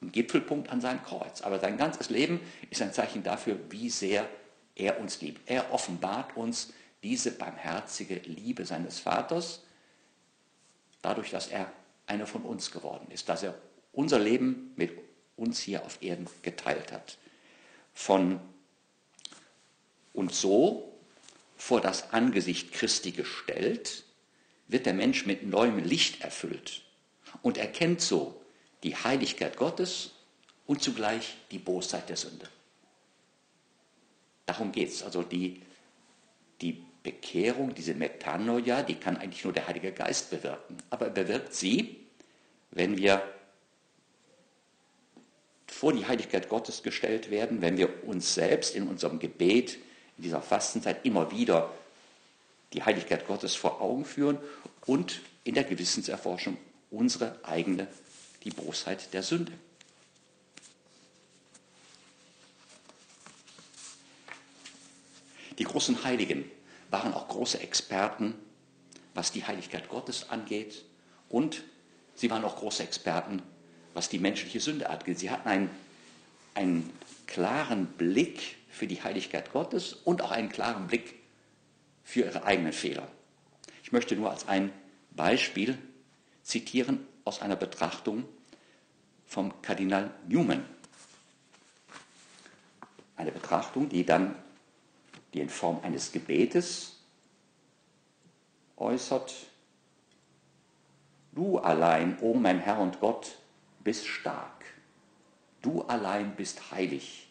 ein 0.00 0.10
Gipfelpunkt 0.10 0.70
an 0.70 0.80
seinem 0.80 1.02
Kreuz. 1.02 1.42
Aber 1.42 1.60
sein 1.60 1.76
ganzes 1.76 2.10
Leben 2.10 2.40
ist 2.70 2.82
ein 2.82 2.92
Zeichen 2.92 3.22
dafür, 3.22 3.58
wie 3.70 3.90
sehr 3.90 4.28
er 4.74 4.98
uns 5.00 5.20
liebt. 5.20 5.48
Er 5.48 5.72
offenbart 5.72 6.36
uns 6.36 6.72
diese 7.02 7.30
barmherzige 7.32 8.16
Liebe 8.24 8.64
seines 8.64 8.98
Vaters, 8.98 9.62
dadurch, 11.02 11.30
dass 11.30 11.48
er 11.48 11.70
einer 12.06 12.26
von 12.26 12.42
uns 12.42 12.70
geworden 12.70 13.06
ist, 13.10 13.28
dass 13.28 13.42
er 13.42 13.54
unser 13.92 14.18
Leben 14.18 14.72
mit 14.76 14.92
uns 15.36 15.60
hier 15.60 15.84
auf 15.84 16.02
Erden 16.02 16.28
geteilt 16.42 16.92
hat. 16.92 17.18
Von 17.92 18.40
und 20.12 20.32
so 20.32 20.92
vor 21.56 21.80
das 21.80 22.12
Angesicht 22.12 22.72
Christi 22.72 23.10
gestellt, 23.12 24.04
wird 24.68 24.86
der 24.86 24.94
Mensch 24.94 25.26
mit 25.26 25.44
neuem 25.46 25.78
Licht 25.78 26.22
erfüllt 26.22 26.82
und 27.42 27.58
erkennt 27.58 28.00
so 28.00 28.40
die 28.82 28.96
Heiligkeit 28.96 29.56
Gottes 29.56 30.12
und 30.66 30.82
zugleich 30.82 31.36
die 31.50 31.58
Bosheit 31.58 32.08
der 32.08 32.16
Sünde. 32.16 32.48
Darum 34.46 34.72
geht 34.72 34.90
es. 34.90 35.02
Also 35.02 35.22
die, 35.22 35.62
die 36.60 36.84
Bekehrung, 37.04 37.74
diese 37.74 37.94
Metanoia, 37.94 38.82
die 38.82 38.96
kann 38.96 39.18
eigentlich 39.18 39.44
nur 39.44 39.52
der 39.52 39.68
Heilige 39.68 39.92
Geist 39.92 40.30
bewirken. 40.30 40.78
Aber 40.90 41.04
er 41.06 41.12
bewirkt 41.12 41.54
sie, 41.54 42.00
wenn 42.72 42.96
wir 42.96 43.22
vor 45.66 45.92
die 45.92 46.06
Heiligkeit 46.06 46.48
Gottes 46.48 46.82
gestellt 46.82 47.30
werden, 47.30 47.60
wenn 47.60 47.76
wir 47.76 48.04
uns 48.04 48.34
selbst 48.34 48.74
in 48.74 48.88
unserem 48.88 49.18
Gebet 49.18 49.78
in 50.16 50.24
dieser 50.24 50.40
Fastenzeit 50.40 51.04
immer 51.04 51.30
wieder 51.30 51.72
die 52.72 52.82
Heiligkeit 52.82 53.26
Gottes 53.26 53.54
vor 53.54 53.82
Augen 53.82 54.06
führen 54.06 54.38
und 54.86 55.20
in 55.44 55.54
der 55.54 55.64
Gewissenserforschung 55.64 56.56
unsere 56.90 57.38
eigene, 57.42 57.86
die 58.44 58.50
Bosheit 58.50 59.12
der 59.12 59.22
Sünde. 59.22 59.52
Die 65.58 65.64
großen 65.64 66.02
Heiligen 66.02 66.50
waren 66.90 67.14
auch 67.14 67.28
große 67.28 67.60
Experten, 67.60 68.34
was 69.14 69.32
die 69.32 69.44
Heiligkeit 69.44 69.88
Gottes 69.88 70.30
angeht 70.30 70.84
und 71.28 71.62
sie 72.14 72.30
waren 72.30 72.44
auch 72.44 72.56
große 72.56 72.82
Experten, 72.82 73.42
was 73.94 74.08
die 74.08 74.18
menschliche 74.18 74.60
Sünde 74.60 74.90
angeht. 74.90 75.18
Sie 75.18 75.30
hatten 75.30 75.48
einen, 75.48 75.70
einen 76.54 76.90
klaren 77.26 77.86
Blick 77.86 78.56
für 78.68 78.86
die 78.86 79.02
Heiligkeit 79.02 79.52
Gottes 79.52 79.92
und 79.92 80.20
auch 80.22 80.32
einen 80.32 80.48
klaren 80.48 80.88
Blick 80.88 81.14
für 82.02 82.20
ihre 82.20 82.44
eigenen 82.44 82.72
Fehler. 82.72 83.08
Ich 83.82 83.92
möchte 83.92 84.16
nur 84.16 84.30
als 84.30 84.48
ein 84.48 84.72
Beispiel 85.12 85.78
zitieren 86.42 87.06
aus 87.24 87.40
einer 87.40 87.56
Betrachtung 87.56 88.24
vom 89.26 89.62
Kardinal 89.62 90.10
Newman. 90.28 90.64
Eine 93.16 93.32
Betrachtung, 93.32 93.88
die 93.88 94.04
dann 94.04 94.36
die 95.34 95.40
in 95.40 95.50
Form 95.50 95.80
eines 95.82 96.12
Gebetes 96.12 96.96
äußert. 98.76 99.34
Du 101.32 101.58
allein, 101.58 102.18
o 102.20 102.30
oh 102.30 102.34
mein 102.34 102.60
Herr 102.60 102.78
und 102.78 103.00
Gott, 103.00 103.36
bist 103.82 104.06
stark. 104.06 104.64
Du 105.60 105.82
allein 105.82 106.36
bist 106.36 106.70
heilig. 106.70 107.28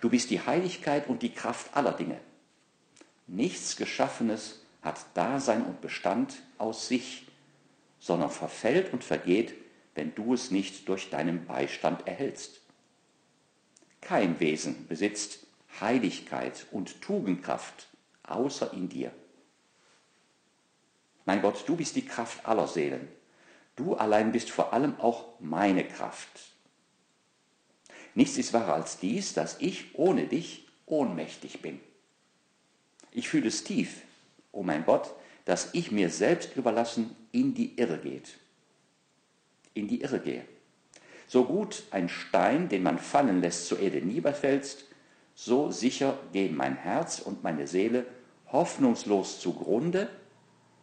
Du 0.00 0.08
bist 0.08 0.30
die 0.30 0.40
Heiligkeit 0.40 1.08
und 1.08 1.22
die 1.22 1.32
Kraft 1.32 1.76
aller 1.76 1.92
Dinge. 1.92 2.18
Nichts 3.26 3.76
Geschaffenes 3.76 4.62
hat 4.82 5.04
Dasein 5.14 5.64
und 5.64 5.80
Bestand 5.80 6.42
aus 6.58 6.88
sich, 6.88 7.26
sondern 7.98 8.30
verfällt 8.30 8.92
und 8.92 9.04
vergeht, 9.04 9.54
wenn 9.94 10.14
du 10.14 10.32
es 10.32 10.50
nicht 10.50 10.88
durch 10.88 11.10
deinen 11.10 11.44
Beistand 11.44 12.06
erhältst. 12.06 12.60
Kein 14.00 14.40
Wesen 14.40 14.86
besitzt 14.86 15.46
Heiligkeit 15.80 16.66
und 16.70 17.00
Tugendkraft 17.02 17.88
außer 18.22 18.72
in 18.72 18.88
dir. 18.88 19.12
Mein 21.26 21.42
Gott, 21.42 21.64
du 21.66 21.76
bist 21.76 21.96
die 21.96 22.04
Kraft 22.04 22.46
aller 22.46 22.66
Seelen. 22.66 23.08
Du 23.76 23.94
allein 23.94 24.32
bist 24.32 24.50
vor 24.50 24.72
allem 24.72 24.98
auch 25.00 25.38
meine 25.40 25.84
Kraft. 25.84 26.52
Nichts 28.14 28.36
ist 28.36 28.52
wahrer 28.52 28.74
als 28.74 28.98
dies, 28.98 29.34
dass 29.34 29.60
ich 29.60 29.94
ohne 29.94 30.26
dich 30.26 30.66
ohnmächtig 30.86 31.62
bin. 31.62 31.80
Ich 33.12 33.28
fühle 33.28 33.48
es 33.48 33.64
tief, 33.64 34.02
o 34.52 34.60
oh 34.60 34.62
mein 34.62 34.84
Gott, 34.84 35.14
dass 35.44 35.70
ich 35.72 35.90
mir 35.90 36.10
selbst 36.10 36.56
überlassen 36.56 37.16
in 37.32 37.54
die 37.54 37.78
Irre 37.78 37.98
geht. 37.98 38.38
In 39.74 39.88
die 39.88 40.02
Irre 40.02 40.20
gehe. 40.20 40.44
So 41.26 41.44
gut 41.44 41.84
ein 41.92 42.08
Stein, 42.08 42.68
den 42.68 42.82
man 42.82 42.98
fallen 42.98 43.40
lässt, 43.40 43.66
zur 43.66 43.78
Erde 43.78 44.02
niederfällst, 44.02 44.84
so 45.42 45.70
sicher 45.70 46.18
gehen 46.34 46.54
mein 46.54 46.76
Herz 46.76 47.18
und 47.18 47.42
meine 47.42 47.66
Seele 47.66 48.04
hoffnungslos 48.52 49.40
zugrunde, 49.40 50.10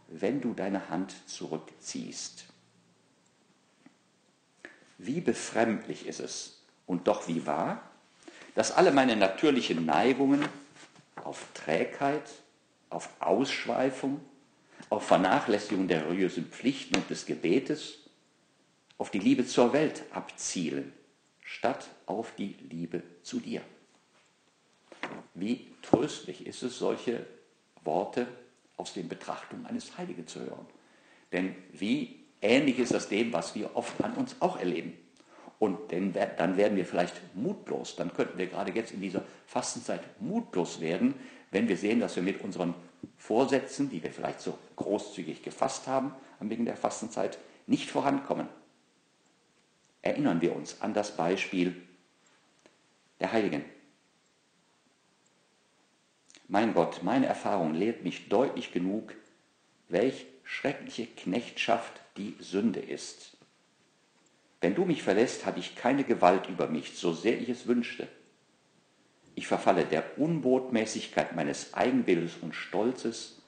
wenn 0.08 0.42
du 0.42 0.54
deine 0.56 0.90
Hand 0.90 1.14
zurückziehst. 1.28 2.46
Wie 4.98 5.22
befremdlich 5.22 6.08
ist 6.08 6.20
es, 6.20 6.64
und 6.88 7.08
doch 7.08 7.28
wie 7.28 7.46
wahr, 7.46 7.84
dass 8.56 8.72
alle 8.72 8.92
meine 8.92 9.16
natürlichen 9.16 9.86
Neigungen 9.86 10.44
auf 11.24 11.46
Trägheit, 11.54 12.28
auf 12.90 13.10
Ausschweifung, 13.20 14.22
auf 14.90 15.06
Vernachlässigung 15.06 15.88
der 15.88 16.08
religiösen 16.08 16.46
Pflichten 16.46 16.96
und 16.96 17.08
des 17.12 17.28
Gebetes, 17.28 18.00
auf 18.98 19.12
die 19.12 19.20
Liebe 19.20 19.46
zur 19.46 19.74
Welt 19.74 20.04
abzielen, 20.12 20.94
statt 21.44 21.90
auf 22.08 22.34
die 22.36 22.56
Liebe 22.68 23.04
zu 23.22 23.40
dir. 23.40 23.62
Wie 25.34 25.68
tröstlich 25.82 26.46
ist 26.46 26.64
es, 26.64 26.78
solche 26.78 27.26
Worte 27.84 28.28
aus 28.78 28.94
den 28.94 29.08
Betrachtungen 29.08 29.66
eines 29.66 29.98
Heiligen 29.98 30.28
zu 30.28 30.40
hören. 30.40 30.66
Denn 31.32 31.56
wie 31.74 32.24
ähnlich 32.42 32.80
ist 32.80 32.94
das 32.94 33.10
dem, 33.10 33.34
was 33.34 33.56
wir 33.56 33.76
oft 33.76 34.02
an 34.04 34.14
uns 34.14 34.36
auch 34.40 34.60
erleben. 34.60 34.94
Und 35.60 35.92
denn, 35.92 36.14
dann 36.14 36.58
werden 36.58 36.78
wir 36.78 36.86
vielleicht 36.86 37.16
mutlos. 37.36 37.96
Dann 37.96 38.14
könnten 38.14 38.38
wir 38.38 38.48
gerade 38.48 38.72
jetzt 38.74 38.92
in 38.92 39.02
dieser 39.02 39.24
Fastenzeit 39.48 40.02
mutlos 40.22 40.80
werden, 40.80 41.16
wenn 41.50 41.68
wir 41.68 41.78
sehen, 41.78 42.00
dass 42.00 42.16
wir 42.16 42.24
mit 42.24 42.42
unseren 42.42 42.76
Vorsätzen, 43.18 43.90
die 43.90 44.04
wir 44.04 44.12
vielleicht 44.12 44.42
so 44.42 44.58
großzügig 44.76 45.42
gefasst 45.42 45.88
haben 45.88 46.14
am 46.40 46.50
Beginn 46.50 46.66
der 46.66 46.78
Fastenzeit, 46.78 47.40
nicht 47.66 47.90
vorankommen. 47.90 48.48
Erinnern 50.04 50.42
wir 50.42 50.56
uns 50.56 50.82
an 50.82 50.94
das 50.94 51.16
Beispiel 51.18 51.76
der 53.20 53.32
Heiligen. 53.32 53.66
Mein 56.48 56.74
Gott, 56.74 57.04
meine 57.04 57.26
Erfahrung 57.26 57.74
lehrt 57.74 58.04
mich 58.04 58.30
deutlich 58.30 58.72
genug, 58.72 59.14
welch 59.90 60.26
schreckliche 60.44 61.06
Knechtschaft 61.06 62.00
die 62.16 62.36
Sünde 62.40 62.80
ist. 62.80 63.38
Wenn 64.62 64.74
du 64.74 64.86
mich 64.86 65.04
verlässt, 65.04 65.46
habe 65.46 65.60
ich 65.60 65.76
keine 65.76 66.04
Gewalt 66.04 66.48
über 66.48 66.68
mich, 66.68 66.98
so 66.98 67.14
sehr 67.14 67.40
ich 67.40 67.50
es 67.50 67.68
wünschte. 67.68 68.08
Ich 69.36 69.46
verfalle 69.46 69.86
der 69.86 70.18
Unbotmäßigkeit 70.18 71.36
meines 71.36 71.74
Eigenwillens 71.74 72.38
und 72.42 72.56
Stolzes, 72.56 73.42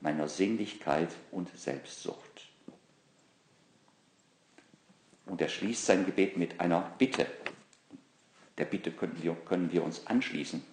meiner 0.00 0.26
Sinnlichkeit 0.26 1.10
und 1.30 1.56
Selbstsucht. 1.56 2.48
Und 5.26 5.40
er 5.40 5.48
schließt 5.48 5.86
sein 5.86 6.06
Gebet 6.06 6.36
mit 6.36 6.58
einer 6.58 6.92
Bitte. 6.98 7.26
Der 8.58 8.64
Bitte 8.64 8.90
können 8.90 9.22
wir, 9.22 9.34
können 9.34 9.70
wir 9.70 9.84
uns 9.84 10.06
anschließen. 10.06 10.64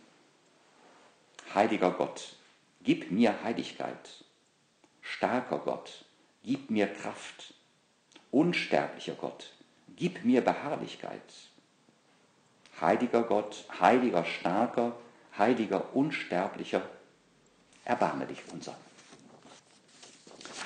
Heiliger 1.54 1.92
Gott, 1.92 2.36
gib 2.84 3.12
mir 3.12 3.44
Heiligkeit. 3.44 4.24
Starker 5.02 5.60
Gott, 5.60 6.06
gib 6.44 6.70
mir 6.70 6.88
Kraft. 6.88 7.54
Unsterblicher 8.32 9.16
Gott, 9.16 9.52
gib 9.96 10.26
mir 10.26 10.42
Beharrlichkeit. 10.42 11.22
Heiliger 12.80 13.24
Gott, 13.24 13.66
heiliger, 13.80 14.26
starker, 14.26 14.96
heiliger, 15.38 15.96
unsterblicher, 15.96 16.88
erbarme 17.86 18.28
dich 18.28 18.40
unser. 18.52 18.76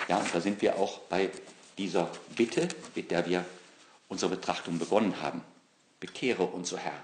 Ja, 0.07 0.17
und 0.17 0.33
da 0.33 0.41
sind 0.41 0.61
wir 0.61 0.77
auch 0.77 1.00
bei 1.01 1.29
dieser 1.77 2.11
Bitte, 2.35 2.67
mit 2.95 3.11
der 3.11 3.25
wir 3.27 3.45
unsere 4.09 4.35
Betrachtung 4.35 4.77
begonnen 4.77 5.21
haben. 5.21 5.41
Bekehre 6.00 6.43
uns, 6.43 6.73
o 6.73 6.77
Herr. 6.77 7.03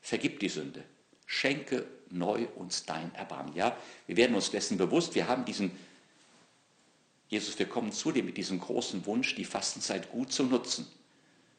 Vergib 0.00 0.40
die 0.40 0.48
Sünde. 0.48 0.82
Schenke 1.26 1.86
neu 2.10 2.46
uns 2.56 2.84
dein 2.84 3.14
Erbarmen. 3.14 3.54
Ja, 3.54 3.76
wir 4.06 4.16
werden 4.16 4.34
uns 4.34 4.50
dessen 4.50 4.78
bewusst, 4.78 5.14
wir 5.14 5.28
haben 5.28 5.44
diesen, 5.44 5.70
Jesus, 7.28 7.58
wir 7.58 7.66
kommen 7.66 7.92
zu 7.92 8.12
dir 8.12 8.22
mit 8.22 8.36
diesem 8.36 8.60
großen 8.60 9.06
Wunsch, 9.06 9.34
die 9.34 9.44
Fastenzeit 9.44 10.10
gut 10.10 10.32
zu 10.32 10.44
nutzen. 10.44 10.86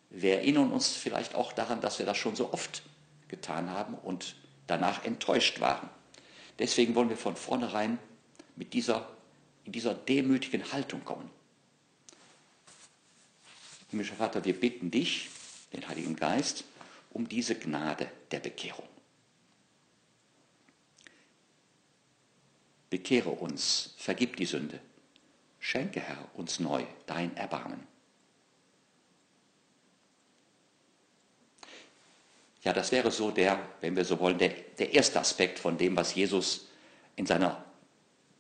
Wir 0.09 0.35
erinnern 0.35 0.71
uns 0.71 0.89
vielleicht 0.89 1.35
auch 1.35 1.53
daran, 1.53 1.79
dass 1.79 1.99
wir 1.99 2.05
das 2.05 2.17
schon 2.17 2.35
so 2.35 2.51
oft 2.53 2.83
getan 3.29 3.69
haben 3.69 3.95
und 3.95 4.35
danach 4.67 5.05
enttäuscht 5.05 5.61
waren. 5.61 5.89
Deswegen 6.59 6.95
wollen 6.95 7.09
wir 7.09 7.17
von 7.17 7.35
vornherein 7.35 7.97
mit 8.55 8.73
dieser, 8.73 9.09
in 9.63 9.71
dieser 9.71 9.93
demütigen 9.93 10.71
Haltung 10.73 11.03
kommen. 11.05 11.29
Himmlischer 13.89 14.15
Vater, 14.15 14.45
wir 14.45 14.59
bitten 14.59 14.91
dich, 14.91 15.29
den 15.73 15.87
Heiligen 15.87 16.15
Geist, 16.15 16.65
um 17.11 17.27
diese 17.27 17.55
Gnade 17.55 18.09
der 18.31 18.39
Bekehrung. 18.39 18.87
Bekehre 22.91 23.29
uns, 23.29 23.95
vergib 23.97 24.35
die 24.35 24.45
Sünde. 24.45 24.79
Schenke, 25.59 26.01
Herr, 26.01 26.27
uns 26.33 26.59
neu 26.59 26.83
dein 27.05 27.35
Erbarmen. 27.37 27.87
Ja, 32.63 32.73
das 32.73 32.91
wäre 32.91 33.09
so 33.09 33.31
der, 33.31 33.59
wenn 33.79 33.95
wir 33.95 34.03
so 34.03 34.19
wollen, 34.19 34.37
der, 34.37 34.49
der 34.77 34.93
erste 34.93 35.21
Aspekt 35.21 35.57
von 35.57 35.77
dem, 35.77 35.95
was 35.95 36.13
Jesus 36.13 36.67
in 37.15 37.25
seiner 37.25 37.63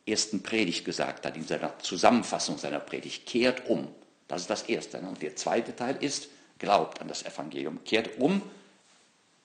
ersten 0.05 0.43
Predigt 0.43 0.83
gesagt 0.83 1.25
hat, 1.25 1.37
in 1.37 1.47
seiner 1.47 1.79
Zusammenfassung 1.79 2.57
seiner 2.57 2.79
Predigt. 2.81 3.25
Kehrt 3.25 3.69
um. 3.69 3.87
Das 4.27 4.41
ist 4.41 4.49
das 4.49 4.63
Erste. 4.63 4.99
Und 4.99 5.21
der 5.21 5.37
zweite 5.37 5.73
Teil 5.73 5.95
ist, 6.03 6.27
glaubt 6.59 6.99
an 6.99 7.07
das 7.07 7.23
Evangelium. 7.23 7.81
Kehrt 7.85 8.19
um 8.19 8.41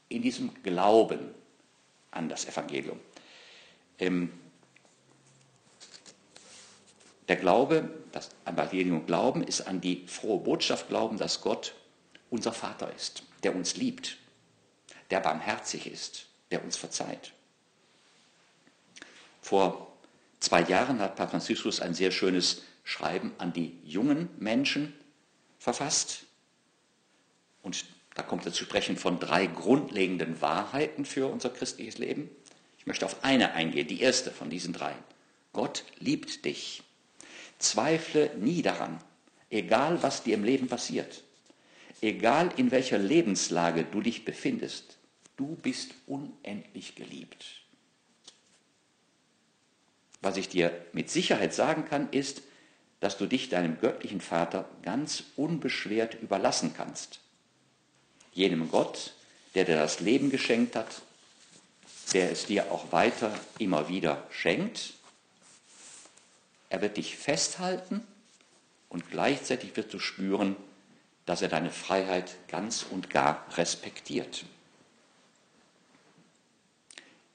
in 0.08 0.20
diesem 0.20 0.52
Glauben 0.64 1.32
an 2.10 2.28
das 2.28 2.46
Evangelium. 2.46 2.98
Ähm, 4.00 4.32
der 7.28 7.36
Glaube, 7.36 7.90
das 8.12 8.30
Evangelium 8.44 9.06
Glauben, 9.06 9.42
ist 9.42 9.62
an 9.62 9.80
die 9.80 10.06
frohe 10.06 10.40
Botschaft 10.40 10.88
Glauben, 10.88 11.18
dass 11.18 11.40
Gott 11.40 11.74
unser 12.30 12.52
Vater 12.52 12.92
ist, 12.94 13.24
der 13.42 13.54
uns 13.54 13.76
liebt, 13.76 14.18
der 15.10 15.20
barmherzig 15.20 15.86
ist, 15.86 16.26
der 16.50 16.64
uns 16.64 16.76
verzeiht. 16.76 17.32
Vor 19.40 19.92
zwei 20.40 20.62
Jahren 20.62 21.00
hat 21.00 21.16
Papst 21.16 21.30
Franziskus 21.30 21.80
ein 21.80 21.94
sehr 21.94 22.10
schönes 22.10 22.62
Schreiben 22.84 23.32
an 23.38 23.52
die 23.52 23.78
jungen 23.84 24.28
Menschen 24.38 24.92
verfasst. 25.58 26.24
Und 27.62 27.84
da 28.14 28.22
kommt 28.22 28.46
er 28.46 28.52
zu 28.52 28.64
sprechen 28.64 28.96
von 28.96 29.18
drei 29.18 29.46
grundlegenden 29.46 30.40
Wahrheiten 30.40 31.04
für 31.04 31.26
unser 31.26 31.50
christliches 31.50 31.98
Leben. 31.98 32.30
Ich 32.78 32.86
möchte 32.86 33.04
auf 33.04 33.24
eine 33.24 33.52
eingehen, 33.52 33.88
die 33.88 34.00
erste 34.00 34.30
von 34.30 34.50
diesen 34.50 34.72
drei. 34.72 34.94
Gott 35.52 35.84
liebt 35.98 36.44
dich. 36.44 36.82
Zweifle 37.58 38.30
nie 38.36 38.62
daran, 38.62 38.98
egal 39.50 40.02
was 40.02 40.22
dir 40.22 40.34
im 40.34 40.44
Leben 40.44 40.68
passiert, 40.68 41.22
egal 42.00 42.52
in 42.56 42.70
welcher 42.70 42.98
Lebenslage 42.98 43.84
du 43.84 44.00
dich 44.00 44.24
befindest, 44.24 44.98
du 45.36 45.56
bist 45.56 45.92
unendlich 46.06 46.94
geliebt. 46.94 47.62
Was 50.20 50.36
ich 50.36 50.48
dir 50.48 50.72
mit 50.92 51.10
Sicherheit 51.10 51.54
sagen 51.54 51.84
kann, 51.84 52.10
ist, 52.10 52.42
dass 53.00 53.18
du 53.18 53.26
dich 53.26 53.48
deinem 53.48 53.78
göttlichen 53.78 54.20
Vater 54.20 54.68
ganz 54.82 55.24
unbeschwert 55.36 56.14
überlassen 56.20 56.72
kannst. 56.74 57.20
Jenem 58.32 58.70
Gott, 58.70 59.14
der 59.54 59.64
dir 59.64 59.76
das 59.76 60.00
Leben 60.00 60.30
geschenkt 60.30 60.76
hat, 60.76 61.02
der 62.12 62.30
es 62.30 62.46
dir 62.46 62.70
auch 62.72 62.92
weiter 62.92 63.38
immer 63.58 63.88
wieder 63.88 64.26
schenkt. 64.30 64.94
Er 66.68 66.80
wird 66.82 66.96
dich 66.96 67.16
festhalten 67.16 68.06
und 68.88 69.10
gleichzeitig 69.10 69.76
wirst 69.76 69.94
du 69.94 69.98
spüren, 69.98 70.56
dass 71.26 71.42
er 71.42 71.48
deine 71.48 71.70
Freiheit 71.70 72.36
ganz 72.48 72.84
und 72.88 73.10
gar 73.10 73.44
respektiert. 73.56 74.44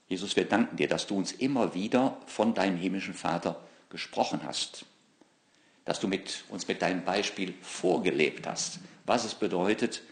Jesus, 0.08 0.36
wir 0.36 0.46
danken 0.46 0.76
dir, 0.76 0.88
dass 0.88 1.06
du 1.06 1.16
uns 1.16 1.32
immer 1.32 1.74
wieder 1.74 2.18
von 2.26 2.52
deinem 2.54 2.76
himmlischen 2.76 3.14
Vater 3.14 3.58
gesprochen 3.88 4.40
hast, 4.44 4.84
dass 5.84 6.00
du 6.00 6.08
mit, 6.08 6.44
uns 6.48 6.68
mit 6.68 6.82
deinem 6.82 7.04
Beispiel 7.04 7.54
vorgelebt 7.62 8.46
hast, 8.46 8.80
was 9.06 9.24
es 9.24 9.34
bedeutet, 9.34 10.02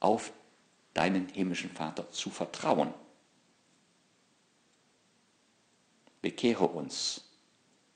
auf 0.00 0.32
deinen 0.92 1.28
himmlischen 1.28 1.70
Vater 1.70 2.10
zu 2.10 2.30
vertrauen. 2.30 2.92
Bekehre 6.20 6.66
uns, 6.66 7.23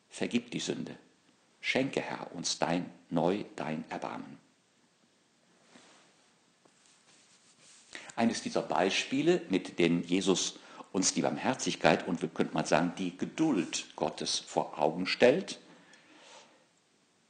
vergib 0.09 0.51
die 0.51 0.61
Sünde, 0.61 0.97
schenke, 1.61 2.01
Herr, 2.01 2.33
uns 2.35 2.59
dein 2.59 2.90
neu 3.11 3.44
dein 3.57 3.85
Erbarmen. 3.90 4.38
Eines 8.16 8.42
dieser 8.42 8.62
Beispiele, 8.62 9.42
mit 9.49 9.79
denen 9.79 10.03
Jesus 10.03 10.59
uns 10.92 11.14
die 11.14 11.23
Barmherzigkeit 11.23 12.09
und 12.09 12.21
wir 12.23 12.29
könnten 12.29 12.55
mal 12.55 12.66
sagen 12.66 12.92
die 12.97 13.16
Geduld 13.16 13.94
Gottes 13.94 14.38
vor 14.38 14.79
Augen 14.79 15.07
stellt, 15.07 15.61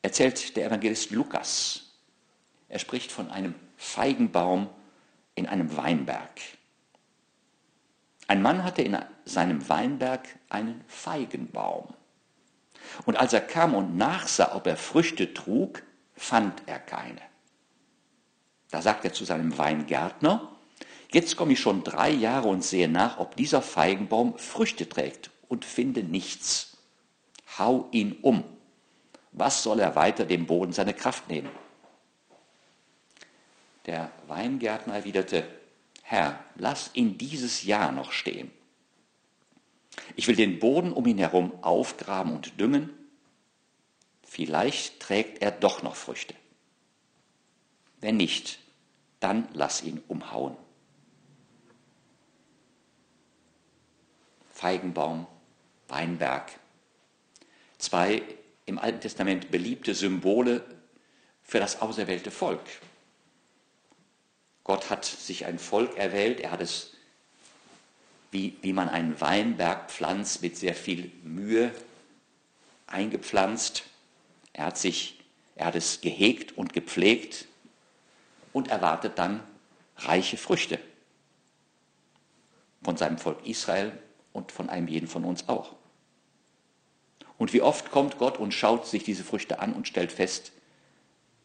erzählt 0.03 0.57
der 0.57 0.67
Evangelist 0.67 1.11
Lukas. 1.11 1.83
Er 2.69 2.79
spricht 2.79 3.13
von 3.13 3.31
einem 3.31 3.55
Feigenbaum 3.77 4.69
in 5.35 5.47
einem 5.47 5.77
Weinberg. 5.77 6.41
Ein 8.27 8.43
Mann 8.43 8.65
hatte 8.65 8.83
in 8.83 8.97
seinem 9.25 9.69
Weinberg 9.69 10.29
einen 10.49 10.85
Feigenbaum. 10.87 11.95
Und 13.07 13.17
als 13.17 13.33
er 13.33 13.41
kam 13.41 13.75
und 13.75 13.97
nachsah, 13.97 14.55
ob 14.55 14.67
er 14.67 14.77
Früchte 14.77 15.35
trug, 15.35 15.83
fand 16.15 16.63
er 16.67 16.79
keine. 16.79 17.21
Da 18.71 18.83
sagt 18.83 19.05
er 19.05 19.13
zu 19.13 19.25
seinem 19.25 19.57
Weingärtner, 19.57 20.53
jetzt 21.11 21.37
komme 21.37 21.55
ich 21.55 21.61
schon 21.61 21.85
drei 21.85 22.11
Jahre 22.11 22.49
und 22.49 22.65
sehe 22.65 22.89
nach, 22.89 23.19
ob 23.19 23.37
dieser 23.37 23.63
Feigenbaum 23.63 24.37
Früchte 24.39 24.89
trägt 24.89 25.31
und 25.49 25.65
finde 25.65 26.03
nichts. 26.03 26.77
Hau 27.59 27.89
ihn 27.93 28.19
um. 28.23 28.45
Was 29.33 29.63
soll 29.63 29.81
er 29.81 29.97
weiter 29.97 30.25
dem 30.25 30.47
Boden 30.47 30.73
seine 30.73 30.95
Kraft 30.95 31.29
nehmen? 31.29 31.51
Der 33.87 34.11
Weingärtner 34.27 34.97
erwiderte, 34.97 35.49
Herr, 36.03 36.39
lass 36.57 36.91
ihn 36.95 37.17
dieses 37.17 37.65
Jahr 37.65 37.93
noch 37.93 38.13
stehen. 38.13 38.51
Ich 40.17 40.29
will 40.29 40.37
den 40.37 40.59
Boden 40.59 40.93
um 40.93 41.07
ihn 41.07 41.19
herum 41.19 41.53
aufgraben 41.63 42.35
und 42.35 42.61
düngen. 42.61 42.91
Vielleicht 44.23 45.01
trägt 45.01 45.43
er 45.43 45.51
doch 45.51 45.83
noch 45.83 45.97
Früchte. 45.97 46.35
Wenn 48.01 48.17
nicht, 48.17 48.59
dann 49.21 49.49
lass 49.53 49.83
ihn 49.83 50.03
umhauen. 50.09 50.57
Feigenbaum, 54.53 55.27
Weinberg. 55.89 56.51
Zwei 57.79 58.23
im 58.67 58.79
Alten 58.79 59.01
Testament 59.01 59.51
beliebte 59.51 59.95
Symbole 59.95 60.65
für 61.43 61.61
das 61.61 61.81
auserwählte 61.81 62.31
Volk. 62.31 62.61
Gott 64.65 64.91
hat 64.91 65.07
sich 65.07 65.47
ein 65.47 65.59
Volk 65.59 65.97
erwählt, 65.97 66.41
er 66.41 66.51
hat 66.51 66.61
es, 66.61 66.93
wie, 68.31 68.57
wie 68.63 68.73
man 68.73 68.89
einen 68.89 69.21
Weinberg 69.21 69.91
pflanzt, 69.91 70.43
mit 70.43 70.57
sehr 70.57 70.75
viel 70.75 71.11
Mühe 71.23 71.73
eingepflanzt. 72.87 73.85
Er 74.53 74.67
hat, 74.67 74.79
sich, 74.79 75.21
er 75.55 75.67
hat 75.67 75.77
es 75.77 76.01
gehegt 76.01 76.57
und 76.57 76.73
gepflegt 76.73 77.47
und 78.53 78.69
erwartet 78.69 79.19
dann 79.19 79.43
reiche 79.97 80.37
Früchte 80.37 80.79
von 82.83 82.97
seinem 82.97 83.19
Volk 83.19 83.47
Israel 83.47 83.93
und 84.33 84.53
von 84.53 84.69
einem 84.69 84.89
jeden 84.89 85.09
von 85.09 85.25
uns 85.25 85.49
auch. 85.49 85.75
Und 87.39 87.53
wie 87.53 87.63
oft 87.63 87.91
kommt 87.91 88.19
Gott 88.19 88.39
und 88.39 88.53
schaut 88.53 88.87
sich 88.87 89.05
diese 89.05 89.25
Früchte 89.25 89.61
an 89.61 89.73
und 89.73 89.87
stellt 89.87 90.13
fest, 90.13 90.53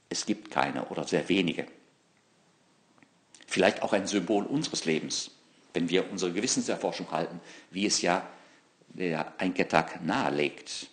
es 0.09 0.25
gibt 0.25 0.51
keine 0.51 0.85
oder 0.85 1.05
sehr 1.07 1.29
wenige. 1.29 1.67
Vielleicht 3.47 3.83
auch 3.83 3.93
ein 3.93 4.07
Symbol 4.07 4.45
unseres 4.45 4.85
Lebens, 4.85 5.31
wenn 5.73 5.89
wir 5.89 6.11
unsere 6.11 6.31
Gewissenserforschung 6.31 7.11
halten, 7.11 7.39
wie 7.71 7.85
es 7.85 8.01
ja 8.01 8.27
der 8.89 9.39
Einkettag 9.39 10.03
nahelegt. 10.05 10.87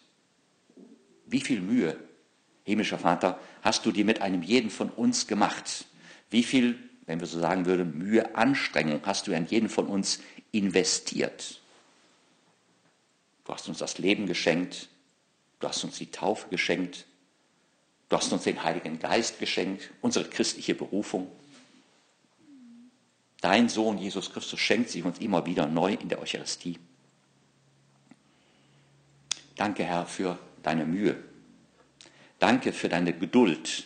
Wie 1.27 1.41
viel 1.41 1.61
Mühe, 1.61 1.97
himmlischer 2.65 2.99
Vater, 2.99 3.39
hast 3.63 3.85
du 3.85 3.93
dir 3.93 4.05
mit 4.05 4.23
einem 4.23 4.43
jeden 4.43 4.71
von 4.71 4.91
uns 4.91 5.27
gemacht? 5.27 5.85
Wie 6.31 6.43
viel, 6.43 6.79
wenn 7.07 7.21
wir 7.21 7.27
so 7.27 7.39
sagen 7.39 7.67
würden, 7.67 7.99
Mühe, 7.99 8.35
Anstrengung 8.37 9.01
hast 9.05 9.27
du 9.27 9.37
an 9.37 9.47
jeden 9.47 9.69
von 9.69 9.87
uns 9.87 10.21
investiert? 10.53 11.61
Du 13.45 13.53
hast 13.53 13.69
uns 13.69 13.79
das 13.79 13.99
Leben 13.99 14.27
geschenkt, 14.27 14.89
du 15.59 15.69
hast 15.69 15.85
uns 15.85 15.99
die 15.99 16.11
Taufe 16.11 16.49
geschenkt, 16.49 17.07
du 18.09 18.17
hast 18.17 18.33
uns 18.33 18.45
den 18.45 18.63
Heiligen 18.63 18.99
Geist 18.99 19.39
geschenkt, 19.39 19.91
unsere 20.01 20.25
christliche 20.29 20.75
Berufung. 20.75 21.31
Dein 23.41 23.69
Sohn 23.69 23.99
Jesus 23.99 24.33
Christus 24.33 24.61
schenkt 24.61 24.91
sie 24.91 25.03
uns 25.03 25.19
immer 25.19 25.47
wieder 25.47 25.67
neu 25.67 25.95
in 25.95 26.09
der 26.09 26.21
Eucharistie. 26.21 26.79
Danke, 29.57 29.85
Herr, 29.85 30.07
für 30.07 30.39
deine 30.63 30.85
Mühe. 30.85 31.23
Danke 32.39 32.73
für 32.73 32.89
deine 32.89 33.13
Geduld. 33.13 33.85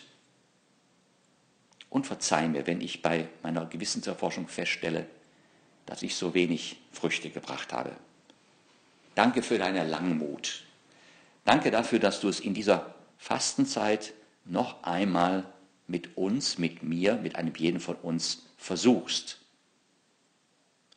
Und 1.89 2.05
verzeih 2.05 2.47
mir, 2.47 2.67
wenn 2.67 2.81
ich 2.81 3.01
bei 3.01 3.29
meiner 3.43 3.65
Gewissenserforschung 3.65 4.47
feststelle, 4.47 5.07
dass 5.85 6.03
ich 6.03 6.15
so 6.15 6.33
wenig 6.33 6.77
Früchte 6.91 7.29
gebracht 7.29 7.71
habe. 7.71 7.95
Danke 9.13 9.41
für 9.41 9.57
deine 9.57 9.87
Langmut. 9.87 10.63
Danke 11.45 11.71
dafür, 11.71 11.99
dass 11.99 12.19
du 12.19 12.27
es 12.27 12.39
in 12.39 12.53
dieser 12.53 12.93
Fastenzeit 13.17 14.13
noch 14.43 14.83
einmal 14.83 15.45
mit 15.87 16.17
uns, 16.17 16.57
mit 16.57 16.83
mir, 16.83 17.15
mit 17.15 17.35
einem 17.35 17.53
jeden 17.55 17.79
von 17.79 17.95
uns 17.95 18.43
versuchst. 18.57 19.44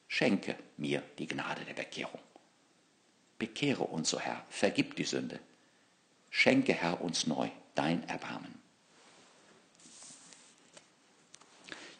Schenke 0.09 0.57
mir 0.79 1.03
die 1.19 1.27
Gnade 1.27 1.65
der 1.65 1.75
Bekehrung. 1.75 2.21
Bekehre 3.39 3.85
uns, 3.85 4.13
o 4.15 4.17
oh 4.17 4.21
Herr, 4.21 4.45
vergib 4.49 4.97
die 4.97 5.05
Sünde. 5.05 5.39
Schenke, 6.31 6.73
Herr, 6.73 7.01
uns 7.01 7.27
neu 7.27 7.49
dein 7.75 8.07
Erbarmen. 8.09 8.55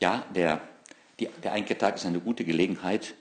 Ja, 0.01 0.25
der, 0.35 0.61
die, 1.21 1.29
der 1.43 1.53
Einketag 1.53 1.97
ist 1.97 2.07
eine 2.07 2.21
gute 2.21 2.45
Gelegenheit, 2.45 3.15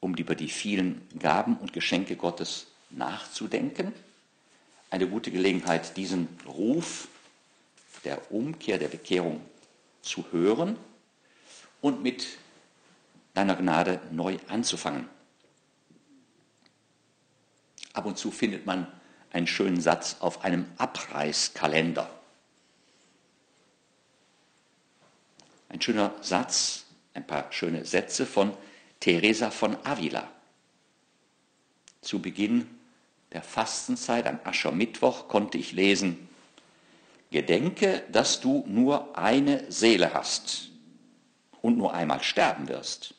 um 0.00 0.14
über 0.14 0.34
die 0.34 0.48
vielen 0.48 1.06
Gaben 1.18 1.56
und 1.56 1.72
Geschenke 1.72 2.16
Gottes 2.16 2.68
nachzudenken. 2.90 3.92
Eine 4.90 5.08
gute 5.08 5.30
Gelegenheit, 5.30 5.96
diesen 5.96 6.28
Ruf 6.46 7.08
der 8.04 8.30
Umkehr, 8.30 8.78
der 8.78 8.88
Bekehrung 8.88 9.40
zu 10.02 10.24
hören 10.30 10.78
und 11.80 12.02
mit 12.02 12.26
deiner 13.38 13.54
Gnade 13.54 14.00
neu 14.10 14.36
anzufangen. 14.48 15.08
Ab 17.92 18.04
und 18.04 18.18
zu 18.18 18.32
findet 18.32 18.66
man 18.66 18.88
einen 19.30 19.46
schönen 19.46 19.80
Satz 19.80 20.16
auf 20.18 20.42
einem 20.42 20.66
Abreißkalender. 20.76 22.10
Ein 25.68 25.80
schöner 25.80 26.12
Satz, 26.20 26.86
ein 27.14 27.24
paar 27.28 27.52
schöne 27.52 27.84
Sätze 27.84 28.26
von 28.26 28.52
Teresa 28.98 29.52
von 29.52 29.76
Avila. 29.86 30.28
Zu 32.00 32.20
Beginn 32.20 32.66
der 33.30 33.44
Fastenzeit, 33.44 34.26
am 34.26 34.40
Aschermittwoch, 34.42 35.28
konnte 35.28 35.58
ich 35.58 35.70
lesen, 35.70 36.28
Gedenke, 37.30 38.02
dass 38.10 38.40
du 38.40 38.64
nur 38.66 39.16
eine 39.16 39.70
Seele 39.70 40.12
hast 40.12 40.70
und 41.62 41.78
nur 41.78 41.94
einmal 41.94 42.22
sterben 42.22 42.66
wirst, 42.68 43.14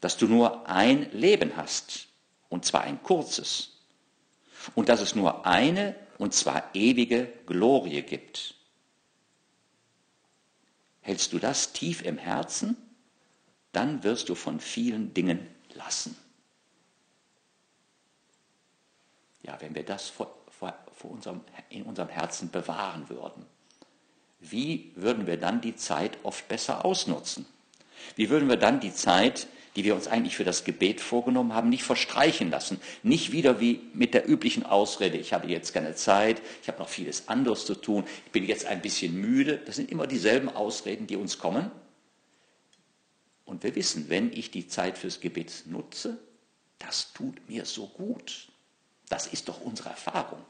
dass 0.00 0.16
du 0.16 0.26
nur 0.26 0.68
ein 0.68 1.10
Leben 1.12 1.56
hast, 1.56 2.08
und 2.48 2.64
zwar 2.64 2.82
ein 2.82 3.02
kurzes, 3.02 3.78
und 4.74 4.88
dass 4.88 5.00
es 5.00 5.14
nur 5.14 5.46
eine, 5.46 5.94
und 6.18 6.34
zwar 6.34 6.74
ewige 6.74 7.26
Glorie 7.46 8.02
gibt. 8.02 8.54
Hältst 11.00 11.32
du 11.32 11.38
das 11.38 11.72
tief 11.72 12.02
im 12.02 12.16
Herzen, 12.16 12.76
dann 13.72 14.04
wirst 14.04 14.28
du 14.28 14.34
von 14.34 14.60
vielen 14.60 15.12
Dingen 15.12 15.46
lassen. 15.74 16.16
Ja, 19.42 19.60
wenn 19.60 19.74
wir 19.74 19.84
das 19.84 20.08
vor, 20.08 20.34
vor, 20.48 20.74
vor 20.92 21.10
unserem, 21.10 21.42
in 21.68 21.82
unserem 21.82 22.08
Herzen 22.08 22.50
bewahren 22.50 23.08
würden, 23.08 23.44
wie 24.40 24.92
würden 24.94 25.26
wir 25.26 25.38
dann 25.38 25.60
die 25.60 25.76
Zeit 25.76 26.18
oft 26.22 26.48
besser 26.48 26.84
ausnutzen? 26.84 27.46
Wie 28.16 28.30
würden 28.30 28.48
wir 28.48 28.56
dann 28.56 28.80
die 28.80 28.92
Zeit 28.92 29.48
die 29.76 29.84
wir 29.84 29.94
uns 29.94 30.06
eigentlich 30.06 30.36
für 30.36 30.44
das 30.44 30.64
Gebet 30.64 31.00
vorgenommen 31.00 31.52
haben, 31.52 31.68
nicht 31.68 31.82
verstreichen 31.82 32.50
lassen. 32.50 32.80
Nicht 33.02 33.32
wieder 33.32 33.60
wie 33.60 33.80
mit 33.92 34.14
der 34.14 34.28
üblichen 34.28 34.64
Ausrede, 34.64 35.18
ich 35.18 35.32
habe 35.32 35.48
jetzt 35.48 35.74
keine 35.74 35.94
Zeit, 35.94 36.40
ich 36.62 36.68
habe 36.68 36.78
noch 36.78 36.88
vieles 36.88 37.28
anderes 37.28 37.66
zu 37.66 37.74
tun, 37.74 38.04
ich 38.26 38.32
bin 38.32 38.46
jetzt 38.46 38.66
ein 38.66 38.82
bisschen 38.82 39.20
müde. 39.20 39.60
Das 39.66 39.76
sind 39.76 39.90
immer 39.90 40.06
dieselben 40.06 40.48
Ausreden, 40.48 41.06
die 41.06 41.16
uns 41.16 41.38
kommen. 41.38 41.70
Und 43.44 43.62
wir 43.62 43.74
wissen, 43.74 44.08
wenn 44.08 44.32
ich 44.32 44.50
die 44.50 44.68
Zeit 44.68 44.96
fürs 44.96 45.20
Gebet 45.20 45.64
nutze, 45.66 46.18
das 46.78 47.12
tut 47.12 47.48
mir 47.48 47.64
so 47.64 47.86
gut. 47.86 48.48
Das 49.08 49.26
ist 49.26 49.48
doch 49.48 49.60
unsere 49.60 49.90
Erfahrung. 49.90 50.40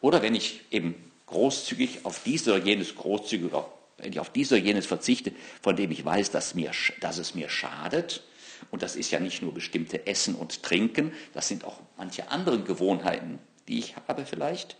Oder 0.00 0.22
wenn 0.22 0.34
ich 0.34 0.60
eben 0.70 0.94
großzügig 1.26 2.04
auf 2.04 2.22
dies 2.24 2.46
oder 2.48 2.58
jenes 2.58 2.94
großzügig 2.94 3.46
oder 3.46 3.70
wenn 3.96 4.12
ich 4.12 4.20
auf 4.20 4.30
dies 4.30 4.52
oder 4.52 4.60
jenes 4.60 4.86
verzichte, 4.86 5.32
von 5.62 5.76
dem 5.76 5.90
ich 5.90 6.04
weiß, 6.04 6.30
dass, 6.30 6.54
mir, 6.54 6.72
dass 7.00 7.18
es 7.18 7.34
mir 7.34 7.48
schadet, 7.48 8.22
und 8.70 8.82
das 8.82 8.96
ist 8.96 9.10
ja 9.10 9.20
nicht 9.20 9.42
nur 9.42 9.52
bestimmte 9.52 10.06
Essen 10.06 10.34
und 10.34 10.62
Trinken, 10.62 11.12
das 11.32 11.48
sind 11.48 11.64
auch 11.64 11.80
manche 11.96 12.28
andere 12.28 12.62
Gewohnheiten, 12.62 13.38
die 13.68 13.78
ich 13.78 13.96
habe 13.96 14.26
vielleicht. 14.26 14.76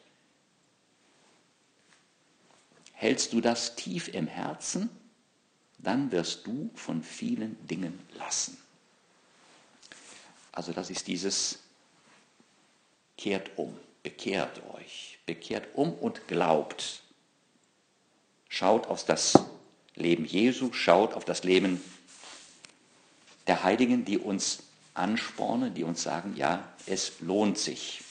Hältst 2.93 3.33
du 3.33 3.41
das 3.41 3.77
tief 3.77 4.09
im 4.09 4.27
Herzen, 4.27 4.89
dann 5.79 6.11
wirst 6.13 6.47
du 6.47 6.71
von 6.75 7.03
vielen 7.03 7.57
Dingen 7.67 7.99
lassen. 8.15 8.57
Also 10.53 10.73
das 10.73 10.89
ist 10.91 11.07
dieses 11.07 11.59
kehrt 13.17 13.51
um, 13.57 13.77
bekehrt 14.03 14.63
euch, 14.75 15.19
bekehrt 15.27 15.69
um 15.75 15.93
und 15.93 16.27
glaubt 16.29 17.04
schaut 18.55 18.87
auf 18.87 19.05
das 19.05 19.37
Leben 19.97 20.25
Jesu, 20.25 20.73
schaut 20.73 21.15
auf 21.15 21.25
das 21.25 21.43
Leben 21.43 21.83
der 23.49 23.65
Heiligen, 23.65 24.05
die 24.05 24.17
uns 24.17 24.63
anspornen, 24.95 25.75
die 25.75 25.83
uns 25.83 26.05
sagen, 26.05 26.37
ja, 26.37 26.73
es 26.87 27.19
lohnt 27.19 27.59
sich. 27.59 28.03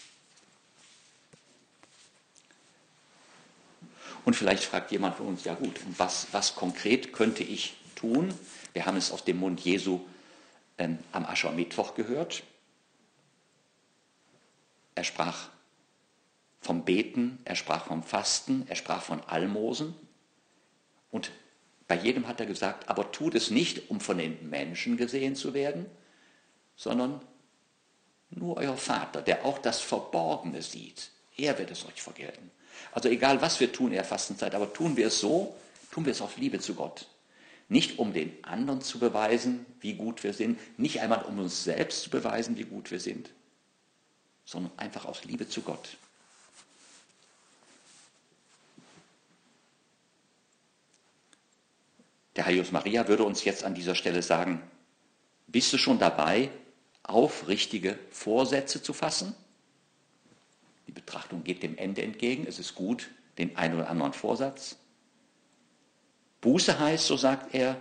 Und 4.26 4.36
vielleicht 4.36 4.66
fragt 4.66 4.92
jemand 4.92 5.16
von 5.16 5.28
uns, 5.28 5.46
ja 5.46 5.54
gut, 5.54 5.80
was, 5.98 6.28
was 6.34 6.56
konkret 6.56 7.14
könnte 7.14 7.44
ich 7.44 7.78
tun? 7.96 8.34
Wir 8.74 8.86
haben 8.86 8.98
es 8.98 9.12
aus 9.12 9.24
dem 9.24 9.40
Mund 9.40 9.62
Jesu 9.62 10.02
ähm, 10.78 11.00
am 11.14 11.26
Aschermittwoch 11.26 11.96
gehört. 11.96 12.44
Er 14.96 15.06
sprach 15.06 15.48
vom 16.60 16.84
Beten, 16.84 17.40
er 17.46 17.56
sprach 17.56 17.86
vom 17.86 18.04
Fasten, 18.04 18.66
er 18.68 18.76
sprach 18.76 19.02
von 19.02 19.22
Almosen. 19.22 19.96
Und 21.14 21.32
bei 21.88 21.96
jedem 21.96 22.28
hat 22.28 22.40
er 22.40 22.48
gesagt, 22.48 22.90
aber 22.90 23.12
tut 23.12 23.36
es 23.36 23.52
nicht, 23.52 23.92
um 23.92 24.00
von 24.00 24.18
den 24.18 24.50
Menschen 24.50 24.98
gesehen 24.98 25.36
zu 25.36 25.54
werden, 25.54 25.86
sondern 26.76 27.22
nur 28.32 28.58
euer 28.58 28.76
Vater, 28.76 29.22
der 29.22 29.46
auch 29.46 29.60
das 29.60 29.80
Verborgene 29.80 30.64
sieht, 30.64 31.12
Er 31.38 31.58
wird 31.60 31.70
es 31.70 31.86
euch 31.86 32.02
vergelten. 32.02 32.50
Also 32.92 33.10
egal, 33.10 33.42
was 33.44 33.60
wir 33.60 33.72
tun 33.72 33.88
in 33.88 33.94
der 33.94 34.04
Fastenzeit, 34.04 34.56
aber 34.56 34.74
tun 34.74 34.98
wir 34.98 35.08
es 35.08 35.20
so, 35.20 35.56
tun 35.92 36.06
wir 36.06 36.12
es 36.12 36.22
aus 36.22 36.38
Liebe 36.38 36.60
zu 36.60 36.74
Gott. 36.74 37.08
Nicht 37.70 38.00
um 38.00 38.12
den 38.12 38.44
anderen 38.44 38.82
zu 38.82 38.98
beweisen, 38.98 39.68
wie 39.82 39.94
gut 39.94 40.24
wir 40.24 40.34
sind, 40.34 40.60
nicht 40.80 41.00
einmal 41.00 41.24
um 41.26 41.38
uns 41.38 41.64
selbst 41.64 42.02
zu 42.02 42.10
beweisen, 42.10 42.58
wie 42.58 42.64
gut 42.64 42.90
wir 42.90 43.00
sind, 43.00 43.30
sondern 44.46 44.72
einfach 44.78 45.06
aus 45.06 45.26
Liebe 45.26 45.48
zu 45.48 45.62
Gott. 45.62 45.98
Der 52.36 52.46
Heilige 52.46 52.72
Maria 52.72 53.08
würde 53.08 53.24
uns 53.24 53.44
jetzt 53.44 53.64
an 53.64 53.76
dieser 53.76 53.96
Stelle 53.96 54.24
sagen, 54.24 54.62
bist 55.48 55.72
du 55.72 55.78
schon 55.78 56.00
dabei, 56.00 56.50
aufrichtige 57.04 58.00
Vorsätze 58.10 58.82
zu 58.82 58.94
fassen? 58.94 59.36
Die 60.88 60.92
Betrachtung 60.92 61.44
geht 61.44 61.64
dem 61.64 61.78
Ende 61.78 62.02
entgegen. 62.02 62.46
Es 62.48 62.60
ist 62.60 62.76
gut, 62.76 63.10
den 63.38 63.56
einen 63.56 63.76
oder 63.76 63.90
anderen 63.90 64.14
Vorsatz. 64.14 64.78
Buße 66.42 66.80
heißt, 66.80 67.06
so 67.06 67.18
sagt 67.18 67.54
er, 67.54 67.80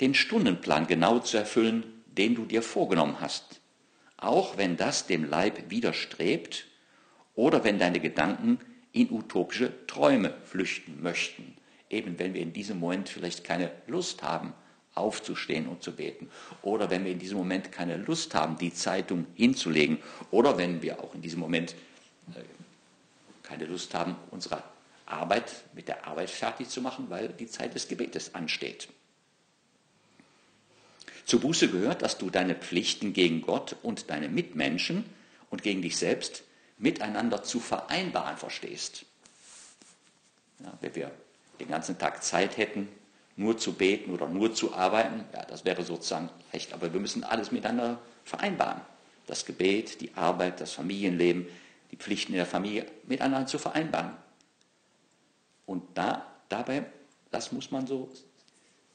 den 0.00 0.14
Stundenplan 0.14 0.86
genau 0.86 1.18
zu 1.18 1.36
erfüllen, 1.36 2.02
den 2.06 2.34
du 2.34 2.44
dir 2.44 2.62
vorgenommen 2.62 3.20
hast. 3.20 3.60
Auch 4.16 4.56
wenn 4.56 4.76
das 4.76 5.06
dem 5.06 5.24
Leib 5.24 5.70
widerstrebt 5.70 6.66
oder 7.34 7.64
wenn 7.64 7.78
deine 7.78 8.00
Gedanken 8.00 8.58
in 8.92 9.10
utopische 9.10 9.86
Träume 9.86 10.34
flüchten 10.44 11.02
möchten. 11.02 11.56
Eben 11.92 12.18
wenn 12.18 12.34
wir 12.34 12.40
in 12.40 12.52
diesem 12.52 12.80
Moment 12.80 13.08
vielleicht 13.08 13.44
keine 13.44 13.70
Lust 13.86 14.22
haben, 14.22 14.54
aufzustehen 14.94 15.68
und 15.68 15.82
zu 15.82 15.92
beten. 15.92 16.28
Oder 16.62 16.90
wenn 16.90 17.04
wir 17.04 17.12
in 17.12 17.18
diesem 17.18 17.38
Moment 17.38 17.70
keine 17.70 17.96
Lust 17.96 18.34
haben, 18.34 18.58
die 18.58 18.74
Zeitung 18.74 19.26
hinzulegen. 19.34 19.98
Oder 20.30 20.58
wenn 20.58 20.82
wir 20.82 21.02
auch 21.02 21.14
in 21.14 21.22
diesem 21.22 21.40
Moment 21.40 21.74
äh, 22.34 22.42
keine 23.42 23.66
Lust 23.66 23.94
haben, 23.94 24.16
unsere 24.30 24.62
Arbeit 25.06 25.52
mit 25.74 25.88
der 25.88 26.06
Arbeit 26.06 26.30
fertig 26.30 26.68
zu 26.68 26.80
machen, 26.80 27.06
weil 27.08 27.28
die 27.28 27.46
Zeit 27.46 27.74
des 27.74 27.88
Gebetes 27.88 28.34
ansteht. 28.34 28.88
Zur 31.24 31.40
Buße 31.40 31.68
gehört, 31.68 32.02
dass 32.02 32.18
du 32.18 32.30
deine 32.30 32.54
Pflichten 32.54 33.12
gegen 33.12 33.42
Gott 33.42 33.76
und 33.82 34.10
deine 34.10 34.28
Mitmenschen 34.28 35.04
und 35.50 35.62
gegen 35.62 35.82
dich 35.82 35.96
selbst 35.96 36.42
miteinander 36.78 37.42
zu 37.42 37.60
vereinbaren 37.60 38.36
verstehst. 38.36 39.04
Ja, 40.60 40.76
wenn 40.80 40.94
wir 40.94 41.12
den 41.60 41.68
ganzen 41.68 41.98
Tag 41.98 42.22
Zeit 42.22 42.56
hätten, 42.56 42.88
nur 43.36 43.56
zu 43.56 43.72
beten 43.74 44.12
oder 44.12 44.28
nur 44.28 44.54
zu 44.54 44.74
arbeiten, 44.74 45.24
ja, 45.32 45.44
das 45.44 45.64
wäre 45.64 45.82
sozusagen 45.82 46.28
recht. 46.52 46.72
Aber 46.72 46.92
wir 46.92 47.00
müssen 47.00 47.24
alles 47.24 47.50
miteinander 47.50 47.98
vereinbaren. 48.24 48.80
Das 49.26 49.46
Gebet, 49.46 50.00
die 50.00 50.14
Arbeit, 50.14 50.60
das 50.60 50.72
Familienleben, 50.72 51.46
die 51.90 51.96
Pflichten 51.96 52.32
in 52.32 52.38
der 52.38 52.46
Familie 52.46 52.86
miteinander 53.04 53.46
zu 53.46 53.58
vereinbaren. 53.58 54.16
Und 55.66 55.82
da, 55.94 56.26
dabei, 56.48 56.84
das 57.30 57.52
muss 57.52 57.70
man 57.70 57.86
so, 57.86 58.10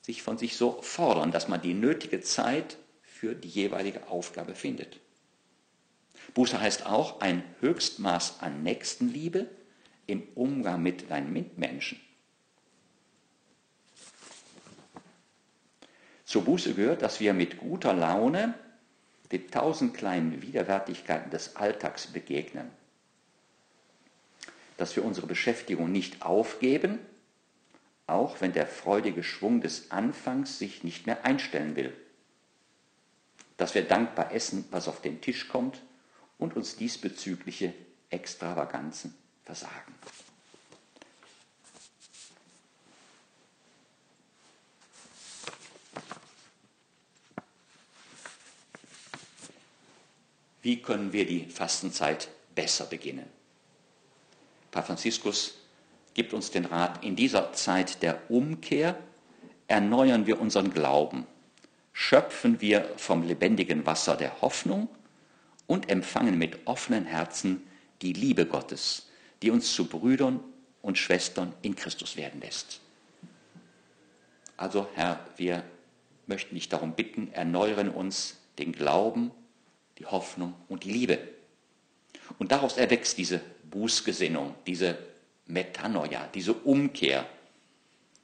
sich 0.02 0.22
von 0.22 0.38
sich 0.38 0.56
so 0.56 0.82
fordern, 0.82 1.32
dass 1.32 1.48
man 1.48 1.62
die 1.62 1.74
nötige 1.74 2.22
Zeit 2.22 2.78
für 3.02 3.34
die 3.34 3.50
jeweilige 3.50 4.08
Aufgabe 4.08 4.54
findet. 4.54 5.00
Buße 6.34 6.60
heißt 6.60 6.86
auch 6.86 7.22
ein 7.22 7.44
Höchstmaß 7.62 8.42
an 8.42 8.64
Nächstenliebe 8.64 9.48
im 10.06 10.24
Umgang 10.36 10.84
mit 10.84 11.10
deinen 11.10 11.34
Mitmenschen. 11.34 12.00
Zur 16.28 16.44
Buße 16.44 16.76
gehört, 16.76 17.02
dass 17.02 17.20
wir 17.20 17.34
mit 17.34 17.58
guter 17.58 17.96
Laune 17.96 18.54
den 19.32 19.50
tausend 19.50 19.96
kleinen 19.96 20.44
Widerwärtigkeiten 20.44 21.32
des 21.32 21.56
Alltags 21.56 22.06
begegnen 22.06 22.70
dass 24.78 24.96
wir 24.96 25.04
unsere 25.04 25.28
Beschäftigung 25.28 25.92
nicht 25.92 26.22
aufgeben, 26.22 27.00
auch 28.06 28.40
wenn 28.40 28.54
der 28.54 28.68
freudige 28.68 29.24
Schwung 29.24 29.60
des 29.60 29.92
Anfangs 29.92 30.60
sich 30.60 30.84
nicht 30.84 31.08
mehr 31.08 31.26
einstellen 31.26 31.76
will. 31.76 31.94
Dass 33.58 33.76
wir 33.76 33.84
dankbar 33.84 34.32
essen, 34.32 34.66
was 34.70 34.88
auf 34.88 35.02
den 35.02 35.20
Tisch 35.20 35.50
kommt 35.50 35.82
und 36.38 36.56
uns 36.56 36.78
diesbezügliche 36.78 37.74
Extravaganzen 38.12 39.16
versagen. 39.44 39.96
Wie 50.62 50.82
können 50.82 51.14
wir 51.14 51.26
die 51.26 51.46
Fastenzeit 51.46 52.30
besser 52.56 52.86
beginnen? 52.86 53.28
Papst 54.72 54.88
Franziskus 54.88 55.54
gibt 56.14 56.34
uns 56.34 56.52
den 56.52 56.66
Rat, 56.66 57.04
in 57.04 57.16
dieser 57.16 57.54
Zeit 57.54 58.02
der 58.02 58.30
Umkehr 58.30 58.98
erneuern 59.68 60.26
wir 60.26 60.42
unseren 60.42 60.74
Glauben, 60.74 61.28
schöpfen 61.94 62.62
wir 62.62 62.90
vom 62.98 63.24
lebendigen 63.24 63.86
Wasser 63.86 64.16
der 64.16 64.42
Hoffnung 64.42 64.90
und 65.68 65.90
empfangen 65.90 66.38
mit 66.38 66.66
offenen 66.66 67.06
Herzen 67.06 67.62
die 68.02 68.14
Liebe 68.14 68.46
Gottes, 68.46 69.10
die 69.42 69.52
uns 69.52 69.74
zu 69.74 69.86
Brüdern 69.86 70.40
und 70.82 70.98
Schwestern 70.98 71.54
in 71.62 71.76
Christus 71.76 72.16
werden 72.16 72.42
lässt. 72.42 72.82
Also 74.56 74.88
Herr, 74.96 75.20
wir 75.38 75.64
möchten 76.26 76.56
dich 76.56 76.70
darum 76.70 76.94
bitten, 76.94 77.32
erneuern 77.34 77.90
uns 77.90 78.38
den 78.58 78.72
Glauben, 78.72 79.32
die 79.98 80.06
Hoffnung 80.06 80.54
und 80.68 80.84
die 80.84 80.92
Liebe. 80.92 81.20
Und 82.40 82.52
daraus 82.52 82.78
erwächst 82.78 83.18
diese 83.18 83.40
Bußgesinnung, 83.70 84.56
diese 84.66 84.98
Metanoia, 85.46 86.28
diese 86.28 86.54
Umkehr, 86.54 87.28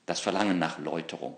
das 0.06 0.20
Verlangen 0.20 0.60
nach 0.60 0.80
Läuterung. 0.80 1.38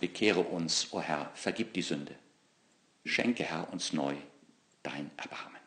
Bekehre 0.00 0.40
uns, 0.40 0.92
o 0.92 0.96
oh 0.96 1.00
Herr, 1.00 1.30
vergib 1.34 1.74
die 1.74 1.82
Sünde. 1.82 2.14
Schenke, 3.04 3.44
Herr, 3.44 3.72
uns 3.72 3.92
neu 3.92 4.16
dein 4.82 5.10
Erbarmen. 5.16 5.61